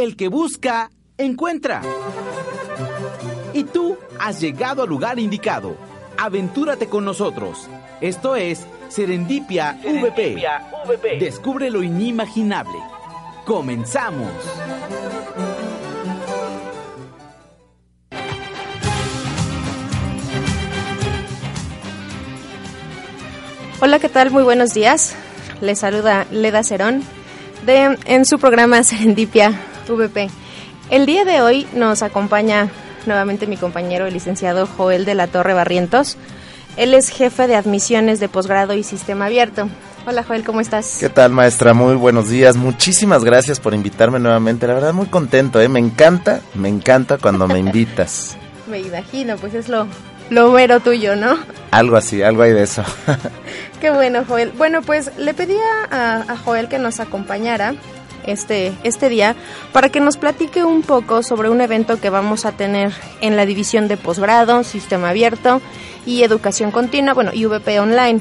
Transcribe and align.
El 0.00 0.16
que 0.16 0.28
busca, 0.28 0.90
encuentra. 1.18 1.82
Y 3.52 3.64
tú 3.64 3.98
has 4.18 4.40
llegado 4.40 4.82
al 4.82 4.88
lugar 4.88 5.18
indicado. 5.18 5.76
Aventúrate 6.16 6.86
con 6.86 7.04
nosotros. 7.04 7.68
Esto 8.00 8.34
es 8.34 8.66
Serendipia, 8.88 9.78
VP. 9.84 10.42
Descubre 11.18 11.68
lo 11.68 11.82
inimaginable. 11.82 12.78
Comenzamos. 13.44 14.32
Hola, 23.82 23.98
¿qué 23.98 24.08
tal? 24.08 24.30
Muy 24.30 24.44
buenos 24.44 24.72
días. 24.72 25.14
Les 25.60 25.78
saluda 25.78 26.26
Leda 26.30 26.62
Cerón 26.62 27.02
de, 27.66 27.98
en 28.06 28.24
su 28.24 28.38
programa 28.38 28.82
Serendipia 28.82 29.60
VP. 29.96 30.30
El 30.90 31.06
día 31.06 31.24
de 31.24 31.40
hoy 31.40 31.66
nos 31.74 32.02
acompaña 32.02 32.68
nuevamente 33.06 33.46
mi 33.46 33.56
compañero, 33.56 34.06
el 34.06 34.14
licenciado 34.14 34.66
Joel 34.66 35.04
de 35.04 35.14
la 35.14 35.26
Torre 35.26 35.54
Barrientos. 35.54 36.16
Él 36.76 36.94
es 36.94 37.08
jefe 37.08 37.46
de 37.46 37.56
admisiones 37.56 38.20
de 38.20 38.28
posgrado 38.28 38.74
y 38.74 38.82
sistema 38.82 39.26
abierto. 39.26 39.68
Hola 40.06 40.24
Joel, 40.24 40.44
¿cómo 40.44 40.60
estás? 40.60 40.96
¿Qué 40.98 41.08
tal 41.08 41.30
maestra? 41.30 41.74
Muy 41.74 41.94
buenos 41.94 42.28
días. 42.28 42.56
Muchísimas 42.56 43.22
gracias 43.22 43.60
por 43.60 43.74
invitarme 43.74 44.18
nuevamente. 44.18 44.66
La 44.66 44.74
verdad 44.74 44.94
muy 44.94 45.06
contento, 45.06 45.60
¿eh? 45.60 45.68
Me 45.68 45.78
encanta, 45.78 46.40
me 46.54 46.68
encanta 46.68 47.18
cuando 47.18 47.46
me 47.46 47.58
invitas. 47.58 48.36
me 48.70 48.80
imagino, 48.80 49.36
pues 49.36 49.54
es 49.54 49.68
lo, 49.68 49.86
lo 50.30 50.52
mero 50.52 50.80
tuyo, 50.80 51.16
¿no? 51.16 51.38
Algo 51.70 51.96
así, 51.96 52.22
algo 52.22 52.42
hay 52.42 52.52
de 52.52 52.62
eso. 52.62 52.82
Qué 53.80 53.90
bueno, 53.90 54.24
Joel. 54.26 54.52
Bueno, 54.56 54.80
pues 54.82 55.10
le 55.18 55.34
pedía 55.34 55.60
a, 55.90 56.24
a 56.32 56.36
Joel 56.38 56.68
que 56.68 56.78
nos 56.78 56.98
acompañara 56.98 57.74
este, 58.26 58.72
este 58.82 59.08
día 59.08 59.36
para 59.72 59.88
que 59.88 60.00
nos 60.00 60.16
platique 60.16 60.64
un 60.64 60.82
poco 60.82 61.22
sobre 61.22 61.50
un 61.50 61.60
evento 61.60 62.00
que 62.00 62.10
vamos 62.10 62.44
a 62.44 62.52
tener 62.52 62.92
en 63.20 63.36
la 63.36 63.46
división 63.46 63.88
de 63.88 63.96
posgrado, 63.96 64.64
sistema 64.64 65.10
abierto 65.10 65.60
y 66.06 66.22
educación 66.22 66.70
continua, 66.70 67.14
bueno, 67.14 67.30
y 67.32 67.44
VP 67.44 67.80
online. 67.80 68.20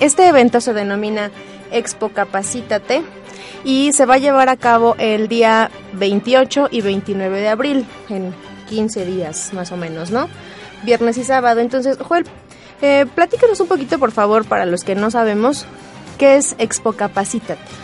Este 0.00 0.28
evento 0.28 0.60
se 0.60 0.72
denomina 0.72 1.30
Expo 1.70 2.10
Capacítate 2.10 3.02
y 3.64 3.92
se 3.92 4.06
va 4.06 4.14
a 4.14 4.18
llevar 4.18 4.48
a 4.48 4.56
cabo 4.56 4.94
el 4.98 5.28
día 5.28 5.70
28 5.94 6.68
y 6.70 6.80
29 6.82 7.40
de 7.40 7.48
abril, 7.48 7.86
en 8.08 8.34
15 8.68 9.04
días 9.06 9.52
más 9.54 9.72
o 9.72 9.76
menos, 9.76 10.10
¿no? 10.10 10.28
Viernes 10.84 11.16
y 11.16 11.24
sábado. 11.24 11.60
Entonces, 11.60 11.96
Joel, 11.98 12.26
eh, 12.82 13.06
platícanos 13.14 13.60
un 13.60 13.68
poquito, 13.68 13.98
por 13.98 14.12
favor, 14.12 14.44
para 14.44 14.66
los 14.66 14.84
que 14.84 14.94
no 14.94 15.10
sabemos, 15.10 15.66
¿qué 16.18 16.36
es 16.36 16.54
Expo 16.58 16.92
Capacítate? 16.92 17.83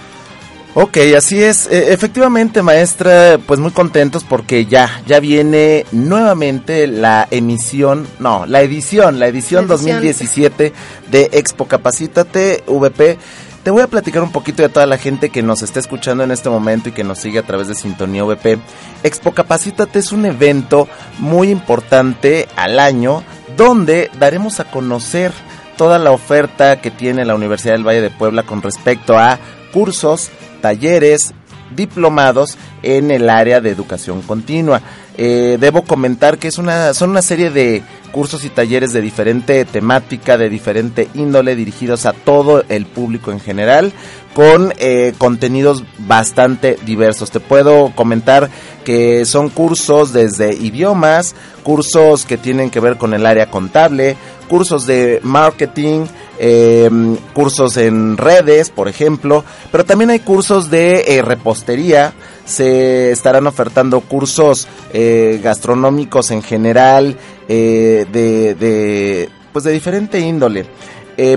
Ok, 0.74 0.98
así 1.16 1.42
es. 1.42 1.66
E, 1.66 1.92
efectivamente, 1.92 2.62
maestra, 2.62 3.38
pues 3.44 3.58
muy 3.58 3.72
contentos 3.72 4.22
porque 4.22 4.66
ya, 4.66 5.02
ya 5.04 5.18
viene 5.18 5.84
nuevamente 5.90 6.86
la 6.86 7.26
emisión, 7.30 8.06
no, 8.20 8.46
la 8.46 8.62
edición, 8.62 9.18
la 9.18 9.26
edición, 9.26 9.66
la 9.66 9.74
edición. 9.74 10.00
2017 10.00 10.72
de 11.10 11.30
Expo 11.32 11.66
Capacítate 11.66 12.62
VP. 12.68 13.18
Te 13.64 13.70
voy 13.70 13.82
a 13.82 13.88
platicar 13.88 14.22
un 14.22 14.32
poquito 14.32 14.62
de 14.62 14.68
toda 14.68 14.86
la 14.86 14.96
gente 14.96 15.28
que 15.28 15.42
nos 15.42 15.62
está 15.62 15.80
escuchando 15.80 16.24
en 16.24 16.30
este 16.30 16.48
momento 16.48 16.88
y 16.88 16.92
que 16.92 17.04
nos 17.04 17.18
sigue 17.18 17.40
a 17.40 17.46
través 17.46 17.68
de 17.68 17.74
Sintonía 17.74 18.24
VP. 18.24 18.58
Expo 19.02 19.32
Capacítate 19.32 19.98
es 19.98 20.12
un 20.12 20.24
evento 20.24 20.88
muy 21.18 21.50
importante 21.50 22.48
al 22.56 22.78
año 22.78 23.24
donde 23.56 24.10
daremos 24.18 24.60
a 24.60 24.70
conocer 24.70 25.32
toda 25.76 25.98
la 25.98 26.12
oferta 26.12 26.80
que 26.80 26.90
tiene 26.90 27.24
la 27.24 27.34
Universidad 27.34 27.74
del 27.74 27.86
Valle 27.86 28.02
de 28.02 28.10
Puebla 28.10 28.44
con 28.44 28.62
respecto 28.62 29.18
a 29.18 29.38
cursos, 29.72 30.30
talleres, 30.60 31.34
diplomados 31.74 32.58
en 32.82 33.10
el 33.10 33.30
área 33.30 33.60
de 33.60 33.70
educación 33.70 34.22
continua. 34.22 34.82
Eh, 35.16 35.58
debo 35.60 35.82
comentar 35.82 36.38
que 36.38 36.48
es 36.48 36.58
una, 36.58 36.94
son 36.94 37.10
una 37.10 37.22
serie 37.22 37.50
de 37.50 37.82
cursos 38.10 38.44
y 38.44 38.48
talleres 38.48 38.92
de 38.92 39.00
diferente 39.00 39.64
temática, 39.64 40.36
de 40.36 40.48
diferente 40.48 41.08
índole, 41.14 41.54
dirigidos 41.54 42.06
a 42.06 42.12
todo 42.12 42.64
el 42.68 42.86
público 42.86 43.30
en 43.30 43.40
general, 43.40 43.92
con 44.34 44.72
eh, 44.78 45.12
contenidos 45.18 45.84
bastante 45.98 46.76
diversos. 46.84 47.30
Te 47.30 47.40
puedo 47.40 47.92
comentar 47.94 48.50
que 48.84 49.24
son 49.26 49.48
cursos 49.48 50.12
desde 50.12 50.54
idiomas, 50.54 51.34
cursos 51.62 52.24
que 52.24 52.38
tienen 52.38 52.70
que 52.70 52.80
ver 52.80 52.96
con 52.96 53.14
el 53.14 53.26
área 53.26 53.50
contable, 53.50 54.16
cursos 54.48 54.86
de 54.86 55.20
marketing, 55.22 56.06
eh, 56.42 56.88
cursos 57.34 57.76
en 57.76 58.16
redes, 58.16 58.70
por 58.70 58.88
ejemplo, 58.88 59.44
pero 59.70 59.84
también 59.84 60.08
hay 60.08 60.20
cursos 60.20 60.70
de 60.70 61.04
eh, 61.06 61.22
repostería, 61.22 62.14
se 62.46 63.10
estarán 63.10 63.46
ofertando 63.46 64.00
cursos 64.00 64.66
eh, 64.94 65.38
gastronómicos 65.44 66.30
en 66.30 66.42
general, 66.42 67.18
eh, 67.46 68.06
de, 68.10 69.28
pues 69.52 69.64
de 69.64 69.72
diferente 69.72 70.18
índole. 70.18 70.66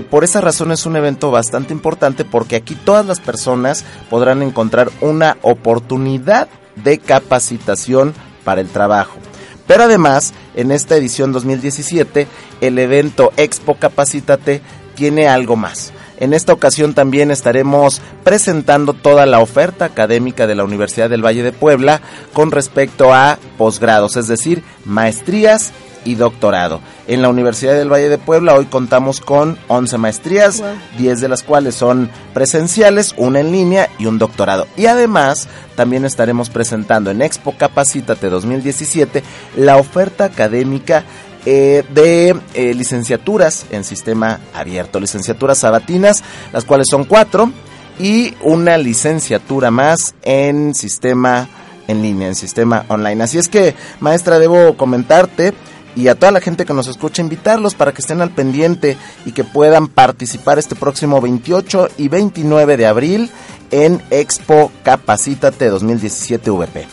Por 0.08 0.24
esa 0.24 0.40
razón 0.40 0.72
es 0.72 0.86
un 0.86 0.96
evento 0.96 1.30
bastante 1.30 1.74
importante 1.74 2.24
porque 2.24 2.56
aquí 2.56 2.74
todas 2.74 3.04
las 3.04 3.20
personas 3.20 3.84
podrán 4.08 4.40
encontrar 4.40 4.90
una 5.02 5.36
oportunidad 5.42 6.48
de 6.82 6.96
capacitación 6.96 8.14
para 8.44 8.62
el 8.62 8.70
trabajo. 8.70 9.18
Pero 9.66 9.84
además, 9.84 10.32
en 10.54 10.72
esta 10.72 10.96
edición 10.96 11.32
2017, 11.32 12.26
el 12.62 12.78
evento 12.78 13.34
Expo 13.36 13.74
Capacítate 13.74 14.62
tiene 14.94 15.28
algo 15.28 15.56
más. 15.56 15.92
En 16.18 16.32
esta 16.32 16.52
ocasión 16.52 16.94
también 16.94 17.30
estaremos 17.30 18.00
presentando 18.22 18.92
toda 18.92 19.26
la 19.26 19.40
oferta 19.40 19.84
académica 19.84 20.46
de 20.46 20.54
la 20.54 20.64
Universidad 20.64 21.10
del 21.10 21.24
Valle 21.24 21.42
de 21.42 21.52
Puebla 21.52 22.00
con 22.32 22.50
respecto 22.50 23.12
a 23.12 23.38
posgrados, 23.58 24.16
es 24.16 24.28
decir, 24.28 24.62
maestrías 24.84 25.72
y 26.04 26.14
doctorado. 26.14 26.80
En 27.08 27.22
la 27.22 27.28
Universidad 27.28 27.74
del 27.74 27.92
Valle 27.92 28.08
de 28.08 28.18
Puebla 28.18 28.54
hoy 28.54 28.66
contamos 28.66 29.20
con 29.20 29.58
11 29.68 29.98
maestrías, 29.98 30.60
wow. 30.60 30.68
10 30.98 31.20
de 31.20 31.28
las 31.28 31.42
cuales 31.42 31.74
son 31.74 32.10
presenciales, 32.32 33.14
una 33.16 33.40
en 33.40 33.52
línea 33.52 33.88
y 33.98 34.06
un 34.06 34.18
doctorado. 34.18 34.66
Y 34.76 34.86
además 34.86 35.48
también 35.76 36.04
estaremos 36.04 36.50
presentando 36.50 37.10
en 37.10 37.22
Expo 37.22 37.56
Capacítate 37.56 38.28
2017 38.28 39.22
la 39.56 39.76
oferta 39.76 40.24
académica 40.24 41.04
eh, 41.46 41.84
de 41.92 42.36
eh, 42.54 42.74
licenciaturas 42.74 43.66
en 43.70 43.84
sistema 43.84 44.40
abierto, 44.54 45.00
licenciaturas 45.00 45.58
sabatinas, 45.58 46.22
las 46.52 46.64
cuales 46.64 46.86
son 46.90 47.04
cuatro, 47.04 47.50
y 47.98 48.34
una 48.42 48.76
licenciatura 48.76 49.70
más 49.70 50.14
en 50.22 50.74
sistema 50.74 51.48
en 51.86 52.02
línea, 52.02 52.28
en 52.28 52.34
sistema 52.34 52.84
online. 52.88 53.22
Así 53.22 53.38
es 53.38 53.48
que, 53.48 53.74
maestra, 54.00 54.38
debo 54.38 54.76
comentarte 54.76 55.54
y 55.96 56.08
a 56.08 56.14
toda 56.14 56.32
la 56.32 56.40
gente 56.40 56.64
que 56.64 56.74
nos 56.74 56.88
escucha 56.88 57.22
invitarlos 57.22 57.74
para 57.74 57.92
que 57.92 58.00
estén 58.00 58.20
al 58.20 58.30
pendiente 58.30 58.96
y 59.24 59.32
que 59.32 59.44
puedan 59.44 59.88
participar 59.88 60.58
este 60.58 60.74
próximo 60.74 61.20
28 61.20 61.90
y 61.98 62.08
29 62.08 62.76
de 62.76 62.86
abril 62.86 63.30
en 63.70 64.02
Expo 64.10 64.72
Capacítate 64.82 65.68
2017 65.68 66.50
VP. 66.50 66.86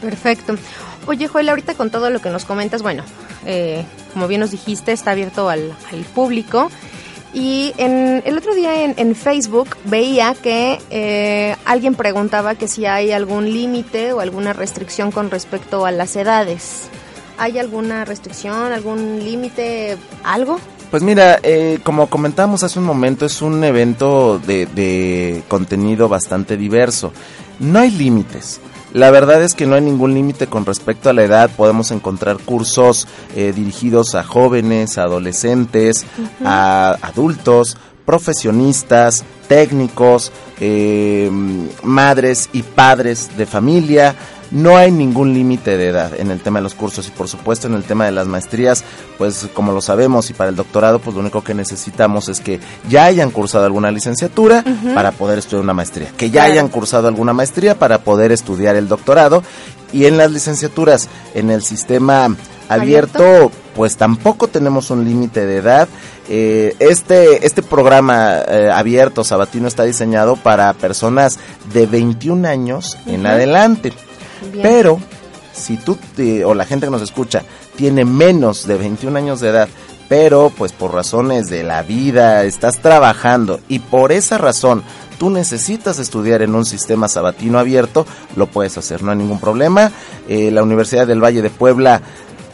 Perfecto. 0.00 0.56
Oye, 1.08 1.26
Joel, 1.26 1.48
ahorita 1.48 1.72
con 1.72 1.88
todo 1.88 2.10
lo 2.10 2.20
que 2.20 2.28
nos 2.28 2.44
comentas, 2.44 2.82
bueno, 2.82 3.02
eh, 3.46 3.82
como 4.12 4.28
bien 4.28 4.42
nos 4.42 4.50
dijiste, 4.50 4.92
está 4.92 5.12
abierto 5.12 5.48
al, 5.48 5.72
al 5.90 6.00
público. 6.14 6.70
Y 7.32 7.72
en, 7.78 8.22
el 8.26 8.36
otro 8.36 8.54
día 8.54 8.84
en, 8.84 9.14
Facebook 9.14 9.68
veía 9.84 10.34
que 10.34 10.78
eh, 10.90 11.56
alguien 11.64 11.94
preguntaba 11.94 12.56
que 12.56 12.68
si 12.68 12.84
hay 12.84 13.12
algún 13.12 13.50
límite 13.50 14.12
o 14.12 14.20
alguna 14.20 14.52
restricción 14.52 15.10
con 15.10 15.30
respecto 15.30 15.86
a 15.86 15.92
las 15.92 16.14
edades. 16.14 16.88
¿Hay 17.38 17.58
alguna 17.58 18.04
restricción, 18.04 18.72
algún 18.72 19.24
límite, 19.24 19.96
algo? 20.24 20.60
Pues 20.90 21.02
mira, 21.02 21.38
eh, 21.42 21.78
como 21.84 22.08
comentamos 22.08 22.64
hace 22.64 22.78
un 22.78 22.84
momento, 22.84 23.24
es 23.24 23.40
un 23.40 23.64
evento 23.64 24.38
de, 24.38 24.66
de 24.66 25.42
contenido 25.48 26.06
bastante 26.06 26.58
diverso. 26.58 27.12
No 27.60 27.78
hay 27.78 27.92
límites. 27.92 28.60
La 28.92 29.10
verdad 29.10 29.42
es 29.42 29.54
que 29.54 29.66
no 29.66 29.74
hay 29.74 29.82
ningún 29.82 30.14
límite 30.14 30.46
con 30.46 30.64
respecto 30.64 31.10
a 31.10 31.12
la 31.12 31.22
edad. 31.22 31.50
Podemos 31.56 31.90
encontrar 31.90 32.38
cursos 32.38 33.06
eh, 33.36 33.52
dirigidos 33.54 34.14
a 34.14 34.24
jóvenes, 34.24 34.96
a 34.98 35.02
adolescentes, 35.02 36.06
uh 36.18 36.22
-huh. 36.22 36.46
a 36.46 36.98
adultos, 37.02 37.76
profesionistas, 38.06 39.24
técnicos, 39.48 40.32
eh, 40.60 41.30
madres 41.82 42.48
y 42.52 42.62
padres 42.62 43.36
de 43.36 43.44
familia. 43.44 44.16
No 44.50 44.76
hay 44.76 44.90
ningún 44.90 45.34
límite 45.34 45.76
de 45.76 45.88
edad 45.88 46.18
en 46.18 46.30
el 46.30 46.40
tema 46.40 46.58
de 46.58 46.62
los 46.62 46.74
cursos 46.74 47.06
y 47.08 47.10
por 47.10 47.28
supuesto 47.28 47.66
en 47.66 47.74
el 47.74 47.84
tema 47.84 48.06
de 48.06 48.12
las 48.12 48.26
maestrías, 48.26 48.82
pues 49.18 49.48
como 49.52 49.72
lo 49.72 49.80
sabemos 49.80 50.30
y 50.30 50.34
para 50.34 50.50
el 50.50 50.56
doctorado, 50.56 50.98
pues 51.00 51.14
lo 51.14 51.20
único 51.20 51.44
que 51.44 51.54
necesitamos 51.54 52.28
es 52.28 52.40
que 52.40 52.58
ya 52.88 53.04
hayan 53.04 53.30
cursado 53.30 53.66
alguna 53.66 53.90
licenciatura 53.90 54.64
para 54.94 55.12
poder 55.12 55.38
estudiar 55.38 55.62
una 55.64 55.74
maestría, 55.74 56.08
que 56.16 56.30
ya 56.30 56.44
hayan 56.44 56.68
cursado 56.68 57.08
alguna 57.08 57.32
maestría 57.32 57.78
para 57.78 57.98
poder 57.98 58.32
estudiar 58.32 58.76
el 58.76 58.88
doctorado. 58.88 59.42
Y 59.90 60.04
en 60.04 60.18
las 60.18 60.30
licenciaturas 60.30 61.08
en 61.34 61.48
el 61.50 61.62
sistema 61.62 62.34
abierto, 62.68 63.50
pues 63.74 63.96
tampoco 63.96 64.48
tenemos 64.48 64.90
un 64.90 65.04
límite 65.04 65.46
de 65.46 65.56
edad. 65.56 65.88
Eh, 66.28 66.76
este, 66.78 67.46
este 67.46 67.62
programa 67.62 68.40
eh, 68.46 68.70
abierto 68.70 69.24
sabatino 69.24 69.66
está 69.66 69.84
diseñado 69.84 70.36
para 70.36 70.72
personas 70.74 71.38
de 71.72 71.86
21 71.86 72.46
años 72.46 72.98
en 73.06 73.26
adelante. 73.26 73.92
Pero 74.62 75.00
si 75.52 75.76
tú 75.76 75.98
o 76.44 76.54
la 76.54 76.64
gente 76.64 76.86
que 76.86 76.90
nos 76.90 77.02
escucha 77.02 77.42
tiene 77.76 78.04
menos 78.04 78.66
de 78.66 78.76
21 78.76 79.18
años 79.18 79.40
de 79.40 79.48
edad, 79.48 79.68
pero 80.08 80.50
pues 80.56 80.72
por 80.72 80.94
razones 80.94 81.48
de 81.48 81.62
la 81.62 81.82
vida 81.82 82.44
estás 82.44 82.78
trabajando 82.78 83.60
y 83.68 83.78
por 83.78 84.10
esa 84.10 84.38
razón 84.38 84.82
tú 85.18 85.30
necesitas 85.30 85.98
estudiar 85.98 86.42
en 86.42 86.54
un 86.54 86.64
sistema 86.64 87.08
sabatino 87.08 87.58
abierto, 87.58 88.06
lo 88.36 88.46
puedes 88.46 88.78
hacer, 88.78 89.02
no 89.02 89.10
hay 89.10 89.18
ningún 89.18 89.40
problema. 89.40 89.90
Eh, 90.28 90.50
la 90.50 90.62
Universidad 90.62 91.06
del 91.06 91.22
Valle 91.22 91.42
de 91.42 91.50
Puebla 91.50 92.00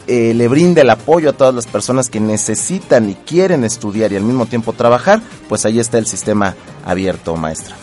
eh, 0.07 0.33
le 0.35 0.47
brinda 0.47 0.81
el 0.81 0.89
apoyo 0.89 1.29
a 1.29 1.33
todas 1.33 1.53
las 1.53 1.67
personas 1.67 2.09
que 2.09 2.19
necesitan 2.19 3.09
y 3.09 3.15
quieren 3.15 3.63
estudiar 3.63 4.11
y 4.11 4.17
al 4.17 4.23
mismo 4.23 4.45
tiempo 4.45 4.73
trabajar, 4.73 5.21
pues 5.47 5.65
ahí 5.65 5.79
está 5.79 5.97
el 5.97 6.07
sistema 6.07 6.55
abierto, 6.85 7.35
maestra. 7.35 7.75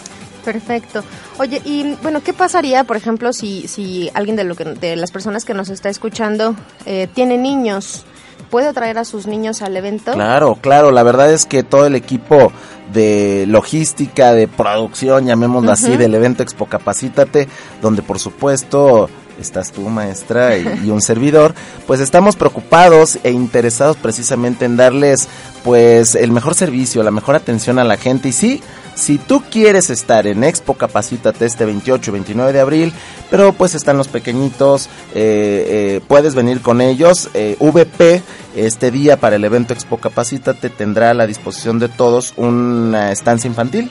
Perfecto. 0.44 1.02
Oye, 1.38 1.62
y 1.64 1.94
bueno, 2.02 2.22
¿qué 2.22 2.32
pasaría, 2.32 2.84
por 2.84 2.96
ejemplo, 2.96 3.32
si, 3.32 3.68
si 3.68 4.10
alguien 4.14 4.36
de, 4.36 4.44
lo 4.44 4.54
que, 4.54 4.64
de 4.64 4.96
las 4.96 5.10
personas 5.10 5.44
que 5.44 5.54
nos 5.54 5.68
está 5.68 5.88
escuchando 5.88 6.54
eh, 6.86 7.08
tiene 7.12 7.38
niños? 7.38 8.04
¿Puede 8.50 8.72
traer 8.74 8.98
a 8.98 9.04
sus 9.04 9.26
niños 9.26 9.62
al 9.62 9.76
evento? 9.76 10.12
Claro, 10.12 10.58
claro. 10.60 10.90
La 10.90 11.02
verdad 11.02 11.32
es 11.32 11.46
que 11.46 11.62
todo 11.62 11.86
el 11.86 11.94
equipo 11.94 12.52
de 12.92 13.46
logística, 13.48 14.34
de 14.34 14.46
producción, 14.46 15.26
llamémoslo 15.26 15.72
así, 15.72 15.96
del 15.96 16.14
evento 16.14 16.42
Expo 16.42 16.66
Capacítate, 16.66 17.48
donde 17.80 18.02
por 18.02 18.18
supuesto 18.18 19.08
estás 19.40 19.72
tú, 19.72 19.82
maestra, 19.82 20.56
y, 20.58 20.90
un 20.90 21.00
servidor, 21.00 21.54
pues 21.86 22.00
estamos 22.00 22.36
preocupados 22.36 23.18
e 23.22 23.30
interesados 23.30 23.96
precisamente 23.96 24.64
en 24.64 24.76
darles 24.76 25.28
pues 25.64 26.14
el 26.14 26.30
mejor 26.30 26.54
servicio, 26.54 27.02
la 27.02 27.10
mejor 27.10 27.34
atención 27.34 27.78
a 27.78 27.84
la 27.84 27.96
gente. 27.96 28.28
Y 28.28 28.32
sí, 28.32 28.62
si 28.94 29.18
tú 29.18 29.42
quieres 29.50 29.90
estar 29.90 30.26
en 30.26 30.44
Expo 30.44 30.74
Capacítate 30.74 31.46
este 31.46 31.64
28 31.64 32.10
y 32.10 32.12
29 32.12 32.52
de 32.52 32.60
abril, 32.60 32.92
pero 33.30 33.52
pues 33.52 33.74
están 33.74 33.96
los 33.96 34.08
pequeñitos, 34.08 34.86
eh, 35.14 35.66
eh, 35.68 36.00
puedes 36.06 36.34
venir 36.34 36.60
con 36.60 36.80
ellos. 36.80 37.30
Eh, 37.34 37.56
VP 37.58 38.22
este 38.54 38.90
día 38.90 39.18
para 39.18 39.36
el 39.36 39.44
evento 39.44 39.72
Expo 39.72 39.96
Capacítate 39.96 40.68
tendrá 40.68 41.10
a 41.10 41.14
la 41.14 41.26
disposición 41.26 41.78
de 41.78 41.88
todos 41.88 42.34
una 42.36 43.12
estancia 43.12 43.48
infantil, 43.48 43.90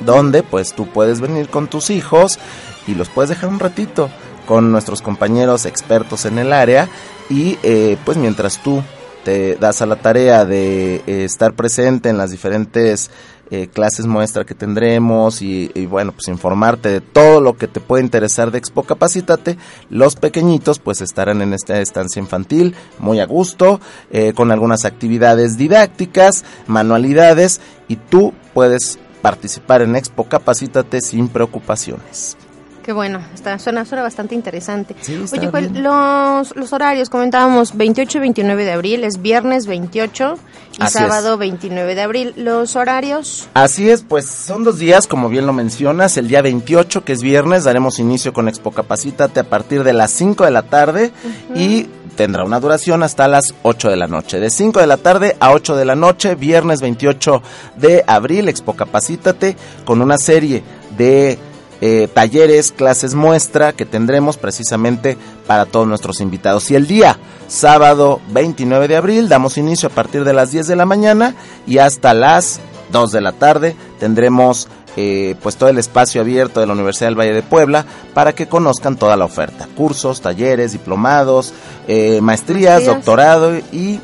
donde 0.00 0.42
pues 0.42 0.74
tú 0.74 0.86
puedes 0.86 1.20
venir 1.20 1.48
con 1.48 1.68
tus 1.68 1.90
hijos 1.90 2.38
y 2.86 2.94
los 2.94 3.08
puedes 3.08 3.30
dejar 3.30 3.48
un 3.48 3.58
ratito 3.58 4.10
con 4.46 4.70
nuestros 4.70 5.02
compañeros 5.02 5.66
expertos 5.66 6.26
en 6.26 6.38
el 6.38 6.52
área 6.52 6.88
y 7.30 7.56
pues 8.04 8.18
mientras 8.18 8.62
tú 8.62 8.82
te 9.24 9.54
das 9.54 9.80
a 9.82 9.86
la 9.86 9.96
tarea 9.96 10.44
de 10.44 11.02
estar 11.06 11.54
presente 11.54 12.08
en 12.08 12.18
las 12.18 12.32
diferentes 12.32 13.10
eh, 13.54 13.68
clases 13.68 14.06
muestra 14.06 14.46
que 14.46 14.54
tendremos 14.54 15.42
y, 15.42 15.68
bueno, 15.84 16.12
pues 16.12 16.28
informarte 16.28 16.88
de 16.88 17.00
todo 17.02 17.42
lo 17.42 17.58
que 17.58 17.68
te 17.68 17.80
puede 17.80 18.02
interesar 18.02 18.50
de 18.50 18.56
Expo 18.56 18.82
Capacítate. 18.82 19.58
Los 19.90 20.16
pequeñitos 20.16 20.78
pues 20.78 21.02
estarán 21.02 21.42
en 21.42 21.52
esta 21.52 21.78
estancia 21.78 22.18
infantil 22.18 22.74
muy 22.98 23.20
a 23.20 23.26
gusto, 23.26 23.78
eh, 24.10 24.32
con 24.32 24.52
algunas 24.52 24.86
actividades 24.86 25.58
didácticas, 25.58 26.46
manualidades 26.66 27.60
y 27.88 27.96
tú 27.96 28.32
puedes 28.54 28.98
participar 29.20 29.82
en 29.82 29.96
Expo 29.96 30.24
Capacítate 30.24 31.02
sin 31.02 31.28
preocupaciones. 31.28 32.38
Qué 32.82 32.92
bueno, 32.92 33.20
está, 33.32 33.58
suena, 33.60 33.84
suena 33.84 34.02
bastante 34.02 34.34
interesante. 34.34 34.96
Oye, 35.32 35.70
los, 35.70 36.56
los 36.56 36.72
horarios, 36.72 37.10
comentábamos 37.10 37.76
28 37.76 38.18
y 38.18 38.20
29 38.20 38.64
de 38.64 38.72
abril, 38.72 39.04
es 39.04 39.22
viernes 39.22 39.66
28 39.66 40.36
y 40.80 40.86
sábado 40.88 41.38
29 41.38 41.94
de 41.94 42.02
abril. 42.02 42.34
¿Los 42.36 42.74
horarios? 42.74 43.48
Así 43.54 43.88
es, 43.88 44.02
pues 44.02 44.26
son 44.26 44.64
dos 44.64 44.78
días, 44.78 45.06
como 45.06 45.28
bien 45.28 45.46
lo 45.46 45.52
mencionas. 45.52 46.16
El 46.16 46.26
día 46.26 46.42
28, 46.42 47.04
que 47.04 47.12
es 47.12 47.22
viernes, 47.22 47.62
daremos 47.62 48.00
inicio 48.00 48.32
con 48.32 48.48
Expo 48.48 48.72
Capacítate 48.72 49.38
a 49.38 49.44
partir 49.44 49.84
de 49.84 49.92
las 49.92 50.10
5 50.10 50.44
de 50.44 50.50
la 50.50 50.62
tarde 50.62 51.12
y 51.54 51.86
tendrá 52.16 52.44
una 52.44 52.58
duración 52.58 53.04
hasta 53.04 53.28
las 53.28 53.54
8 53.62 53.90
de 53.90 53.96
la 53.96 54.08
noche. 54.08 54.40
De 54.40 54.50
5 54.50 54.80
de 54.80 54.86
la 54.88 54.96
tarde 54.96 55.36
a 55.38 55.52
8 55.52 55.76
de 55.76 55.84
la 55.84 55.94
noche, 55.94 56.34
viernes 56.34 56.80
28 56.80 57.42
de 57.76 58.02
abril, 58.08 58.48
Expo 58.48 58.74
Capacítate, 58.74 59.56
con 59.84 60.02
una 60.02 60.18
serie 60.18 60.64
de 60.96 61.38
eh, 61.84 62.08
talleres, 62.14 62.70
clases 62.70 63.14
muestra 63.14 63.72
que 63.72 63.84
tendremos 63.84 64.36
precisamente 64.36 65.18
para 65.48 65.66
todos 65.66 65.88
nuestros 65.88 66.20
invitados. 66.20 66.70
Y 66.70 66.76
el 66.76 66.86
día 66.86 67.18
sábado 67.48 68.20
29 68.30 68.86
de 68.86 68.96
abril 68.96 69.28
damos 69.28 69.58
inicio 69.58 69.88
a 69.88 69.92
partir 69.92 70.22
de 70.22 70.32
las 70.32 70.52
10 70.52 70.68
de 70.68 70.76
la 70.76 70.86
mañana 70.86 71.34
y 71.66 71.78
hasta 71.78 72.14
las 72.14 72.60
2 72.92 73.10
de 73.10 73.20
la 73.20 73.32
tarde 73.32 73.74
tendremos 73.98 74.68
eh, 74.96 75.34
pues 75.42 75.56
todo 75.56 75.70
el 75.70 75.78
espacio 75.78 76.20
abierto 76.20 76.60
de 76.60 76.66
la 76.66 76.74
Universidad 76.74 77.08
del 77.08 77.18
Valle 77.18 77.32
de 77.34 77.42
Puebla 77.42 77.84
para 78.14 78.32
que 78.32 78.46
conozcan 78.46 78.94
toda 78.94 79.16
la 79.16 79.24
oferta, 79.24 79.66
cursos, 79.74 80.20
talleres, 80.20 80.70
diplomados, 80.70 81.52
eh, 81.88 82.20
maestrías, 82.20 82.86
doctorado 82.86 83.56
y 83.72 83.98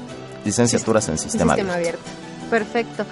licenciaturas 0.44 1.08
en 1.10 1.18
sistema, 1.18 1.52
abierto. 1.52 2.02
Perfecto. 2.50 3.04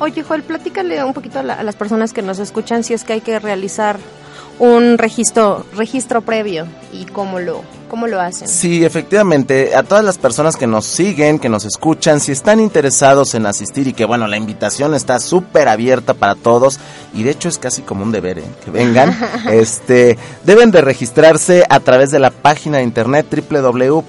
Oye, 0.00 0.22
Joel, 0.22 0.42
platícale 0.42 1.04
un 1.04 1.12
poquito 1.12 1.40
a, 1.40 1.42
a, 1.42 1.62
las 1.62 1.76
personas 1.76 2.14
que 2.14 2.22
nos 2.22 2.38
escuchan 2.38 2.82
si 2.84 2.94
es 2.94 3.04
que 3.04 3.12
hay 3.12 3.20
que 3.20 3.38
realizar 3.38 3.98
un 4.58 4.96
registro, 4.96 5.66
registro 5.76 6.22
previo 6.22 6.66
y 6.90 7.04
cómo 7.04 7.38
lo, 7.38 7.62
¿Cómo 7.90 8.06
lo 8.06 8.20
hacen? 8.20 8.46
Sí, 8.46 8.84
efectivamente, 8.84 9.74
a 9.74 9.82
todas 9.82 10.04
las 10.04 10.16
personas 10.16 10.56
que 10.56 10.68
nos 10.68 10.86
siguen, 10.86 11.40
que 11.40 11.48
nos 11.48 11.64
escuchan, 11.64 12.20
si 12.20 12.30
están 12.30 12.60
interesados 12.60 13.34
en 13.34 13.46
asistir 13.46 13.88
y 13.88 13.94
que 13.94 14.04
bueno, 14.04 14.28
la 14.28 14.36
invitación 14.36 14.94
está 14.94 15.18
súper 15.18 15.66
abierta 15.66 16.14
para 16.14 16.36
todos 16.36 16.78
y 17.12 17.24
de 17.24 17.30
hecho 17.30 17.48
es 17.48 17.58
casi 17.58 17.82
como 17.82 18.04
un 18.04 18.12
deber 18.12 18.38
¿eh? 18.38 18.44
que 18.64 18.70
vengan, 18.70 19.18
este, 19.50 20.16
deben 20.44 20.70
de 20.70 20.82
registrarse 20.82 21.64
a 21.68 21.80
través 21.80 22.12
de 22.12 22.20
la 22.20 22.30
página 22.30 22.78
de 22.78 22.84
internet 22.84 23.26
www.vp.mx, 23.50 24.06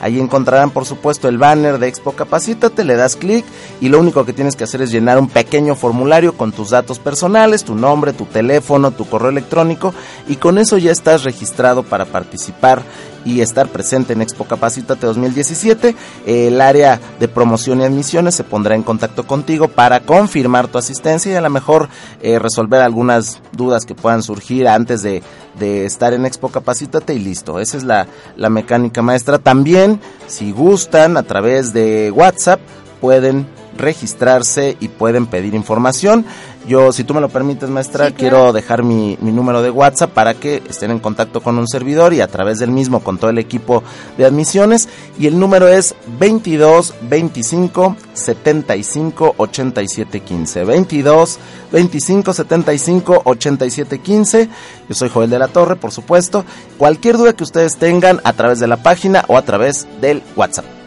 ahí 0.00 0.20
encontrarán 0.20 0.70
por 0.70 0.84
supuesto 0.86 1.26
el 1.26 1.38
banner 1.38 1.80
de 1.80 1.88
Expo 1.88 2.12
Capacítate, 2.12 2.84
le 2.84 2.94
das 2.94 3.16
clic 3.16 3.44
y 3.80 3.88
lo 3.88 3.98
único 3.98 4.24
que 4.24 4.32
tienes 4.32 4.54
que 4.54 4.62
hacer 4.62 4.80
es 4.80 4.92
llenar 4.92 5.18
un 5.18 5.26
pequeño 5.26 5.74
formulario 5.74 6.36
con 6.36 6.52
tus 6.52 6.70
datos 6.70 7.00
personales, 7.00 7.64
tu 7.64 7.74
nombre, 7.74 8.12
tu 8.12 8.26
teléfono, 8.26 8.92
tu 8.92 9.06
correo 9.06 9.30
electrónico 9.30 9.92
y 10.28 10.36
con 10.36 10.56
eso 10.56 10.78
ya 10.78 10.92
estás 11.00 11.24
registrado 11.24 11.82
para 11.82 12.04
participar 12.04 12.82
y 13.24 13.40
estar 13.40 13.68
presente 13.68 14.12
en 14.12 14.20
Expo 14.20 14.44
Capacítate 14.44 15.06
2017, 15.06 15.94
el 16.26 16.60
área 16.60 17.00
de 17.18 17.26
promoción 17.26 17.80
y 17.80 17.84
admisiones 17.84 18.34
se 18.34 18.44
pondrá 18.44 18.74
en 18.74 18.82
contacto 18.82 19.26
contigo 19.26 19.68
para 19.68 20.00
confirmar 20.00 20.68
tu 20.68 20.76
asistencia 20.76 21.32
y 21.32 21.36
a 21.36 21.40
lo 21.40 21.48
mejor 21.48 21.88
eh, 22.20 22.38
resolver 22.38 22.82
algunas 22.82 23.40
dudas 23.52 23.86
que 23.86 23.94
puedan 23.94 24.22
surgir 24.22 24.68
antes 24.68 25.02
de, 25.02 25.22
estar 25.60 26.12
en 26.14 26.26
Expo 26.26 26.48
Capacítate 26.48 27.14
y 27.14 27.18
listo. 27.18 27.60
Esa 27.60 27.76
es 27.76 27.84
la, 27.84 28.06
la 28.36 28.48
mecánica 28.48 29.02
maestra. 29.02 29.38
También, 29.38 30.00
si 30.26 30.52
gustan, 30.52 31.16
a 31.16 31.22
través 31.22 31.72
de 31.72 32.10
WhatsApp 32.10 32.60
pueden 33.00 33.46
registrarse 33.80 34.76
y 34.80 34.88
pueden 34.88 35.26
pedir 35.26 35.54
información. 35.54 36.24
Yo, 36.68 36.92
si 36.92 37.04
tú 37.04 37.14
me 37.14 37.22
lo 37.22 37.30
permites, 37.30 37.70
maestra, 37.70 38.10
quiero 38.10 38.52
dejar 38.52 38.82
mi, 38.82 39.16
número 39.20 39.62
de 39.62 39.70
WhatsApp 39.70 40.10
para 40.10 40.34
que 40.34 40.62
estén 40.68 40.90
en 40.90 40.98
contacto 40.98 41.40
con 41.40 41.58
un 41.58 41.66
servidor 41.66 42.12
y 42.12 42.20
a 42.20 42.28
través 42.28 42.58
del 42.58 42.70
mismo 42.70 43.00
con 43.00 43.18
todo 43.18 43.30
el 43.30 43.38
equipo 43.38 43.82
de 44.18 44.26
admisiones. 44.26 44.88
Y 45.18 45.26
el 45.26 45.38
número 45.38 45.68
es 45.68 45.94
22 46.18 46.94
25 47.08 47.96
75 48.12 49.34
87 49.38 50.20
15. 50.20 50.64
22 50.64 51.38
25 51.72 52.32
75 52.34 53.22
87 53.24 53.98
15. 53.98 54.48
Yo 54.88 54.94
soy 54.94 55.08
Joel 55.08 55.30
de 55.30 55.38
la 55.38 55.48
Torre, 55.48 55.76
por 55.76 55.92
supuesto. 55.92 56.44
Cualquier 56.76 57.16
duda 57.16 57.32
que 57.32 57.44
ustedes 57.44 57.78
tengan 57.78 58.20
a 58.22 58.34
través 58.34 58.60
de 58.60 58.68
la 58.68 58.76
página 58.76 59.24
o 59.28 59.38
a 59.38 59.42
través 59.42 59.88
del 60.00 60.22
WhatsApp. 60.36 60.79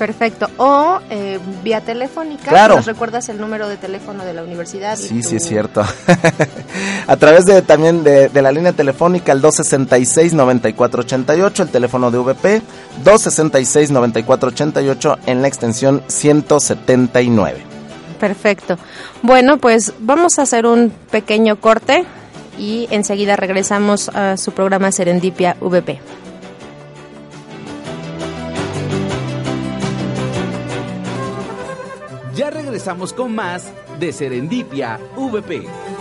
Perfecto. 0.00 0.48
O 0.56 0.98
eh, 1.10 1.38
vía 1.62 1.82
telefónica. 1.82 2.48
Claro. 2.48 2.76
¿Nos 2.76 2.86
recuerdas 2.86 3.28
el 3.28 3.38
número 3.38 3.68
de 3.68 3.76
teléfono 3.76 4.24
de 4.24 4.32
la 4.32 4.42
universidad? 4.42 4.96
Sí, 4.96 5.22
sí, 5.22 5.36
es 5.36 5.46
cierto. 5.46 5.84
a 7.06 7.16
través 7.18 7.44
de 7.44 7.60
también 7.60 8.02
de, 8.02 8.30
la 8.40 8.50
línea 8.50 8.72
telefónica, 8.72 9.32
el 9.32 9.42
266-9488, 9.42 11.60
el 11.60 11.68
teléfono 11.68 12.10
de 12.10 12.16
VP, 12.16 12.62
266-9488 13.04 15.18
en 15.26 15.42
la 15.42 15.48
extensión 15.48 16.02
179. 16.06 17.58
Perfecto. 18.18 18.78
Bueno, 19.20 19.58
pues 19.58 19.92
vamos 19.98 20.38
a 20.38 20.42
hacer 20.42 20.64
un 20.64 20.94
pequeño 21.10 21.60
corte 21.60 22.06
y 22.58 22.88
enseguida 22.90 23.36
regresamos 23.36 24.08
a 24.08 24.38
su 24.38 24.52
programa 24.52 24.92
Serendipia 24.92 25.58
VP. 25.60 26.00
Regresamos 32.80 33.12
con 33.12 33.34
más 33.34 33.70
de 33.98 34.10
Serendipia 34.10 34.98
VP. 35.14 35.99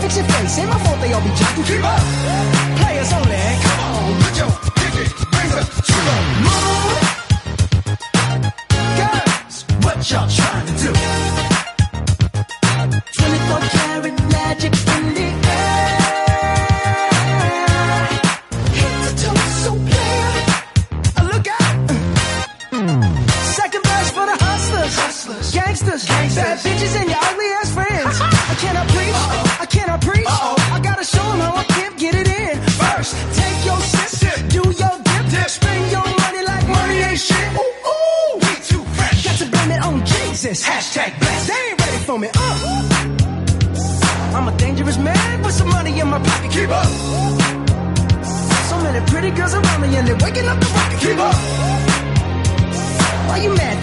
Fix 0.00 0.16
your 0.16 0.24
face, 0.24 0.58
ain't 0.58 0.70
my 0.70 0.78
fault 0.78 0.98
they 1.00 1.12
all 1.12 1.20
be 1.20 1.28
jacking. 1.36 1.64
Keep 1.64 1.84
up! 1.84 2.00
Players 2.80 3.12
only, 3.12 3.36
come 3.64 3.80
on, 3.80 4.22
put 4.22 4.36
your 4.38 4.50
pinky 4.74 5.04
rings 5.36 5.54
up 5.54 5.66
to 5.68 5.92
the 5.92 6.16
moon. 6.40 6.69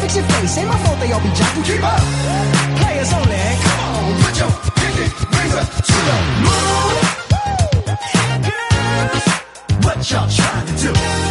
fix 0.08 0.16
your 0.16 0.26
face. 0.26 0.58
Ain't 0.58 0.70
my 0.70 0.78
fault 0.80 1.00
they 1.00 1.12
all 1.12 1.22
be 1.22 1.30
jacking. 1.30 1.64
Keep 1.64 1.84
up. 1.84 2.00
Players 2.80 3.14
only. 3.14 3.38
Come 3.64 3.80
on, 3.80 4.22
put 4.24 4.40
your 4.40 4.52
pinky 4.76 5.08
rings 5.36 5.56
up 5.56 5.68
to 5.88 5.98
the 6.08 6.18
moon. 6.44 6.96
Girls, 8.48 9.26
what 9.84 10.12
y'all 10.12 10.30
trying 10.30 10.66
to 10.68 10.94
do? 10.94 11.27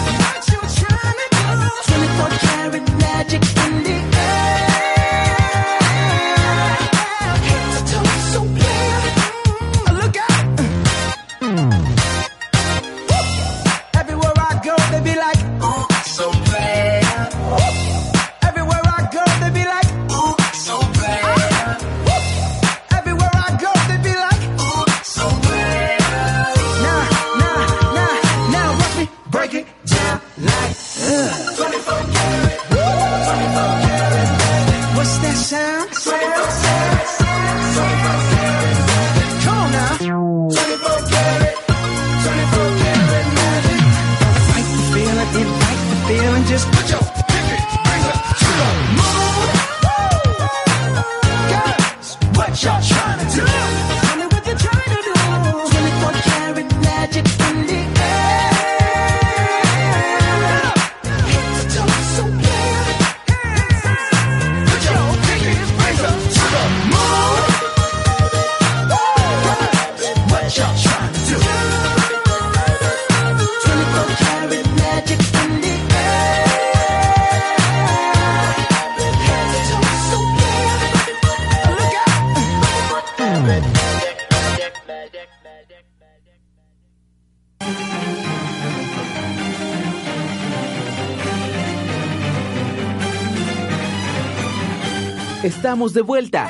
Estamos 95.42 95.92
de 95.92 96.00
vuelta. 96.00 96.48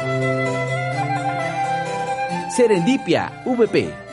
Serendipia 2.55 3.43
VP. 3.45 4.07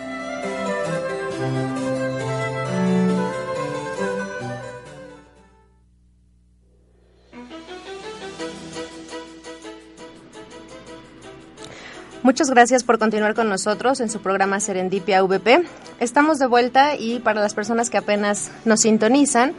Muchas 12.23 12.49
gracias 12.49 12.83
por 12.83 12.97
continuar 12.97 13.35
con 13.35 13.49
nosotros 13.49 13.99
en 13.99 14.09
su 14.09 14.21
programa 14.21 14.59
Serendipia 14.59 15.21
VP. 15.21 15.65
Estamos 15.99 16.39
de 16.39 16.47
vuelta 16.47 16.95
y 16.95 17.19
para 17.19 17.41
las 17.41 17.53
personas 17.53 17.89
que 17.89 17.97
apenas 17.97 18.49
nos 18.65 18.81
sintonizan, 18.81 19.53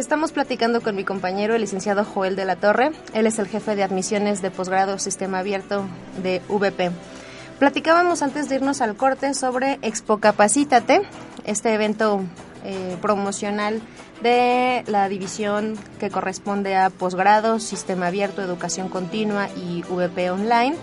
Estamos 0.00 0.32
platicando 0.32 0.80
con 0.80 0.96
mi 0.96 1.04
compañero, 1.04 1.54
el 1.54 1.60
licenciado 1.60 2.06
Joel 2.06 2.34
de 2.34 2.46
la 2.46 2.56
Torre. 2.56 2.90
Él 3.12 3.26
es 3.26 3.38
el 3.38 3.46
jefe 3.46 3.76
de 3.76 3.82
admisiones 3.82 4.40
de 4.40 4.50
posgrado 4.50 4.98
Sistema 4.98 5.40
Abierto 5.40 5.84
de 6.22 6.40
VP. 6.48 6.90
Platicábamos 7.58 8.22
antes 8.22 8.48
de 8.48 8.54
irnos 8.54 8.80
al 8.80 8.96
corte 8.96 9.34
sobre 9.34 9.78
Expo 9.82 10.16
Capacítate, 10.16 11.02
este 11.44 11.74
evento 11.74 12.22
eh, 12.64 12.96
promocional 13.02 13.82
de 14.22 14.84
la 14.86 15.06
división 15.10 15.76
que 15.98 16.08
corresponde 16.08 16.76
a 16.76 16.88
posgrado, 16.88 17.60
sistema 17.60 18.06
abierto, 18.06 18.40
educación 18.40 18.88
continua 18.88 19.50
y 19.54 19.82
VP 19.82 20.30
online. 20.30 20.76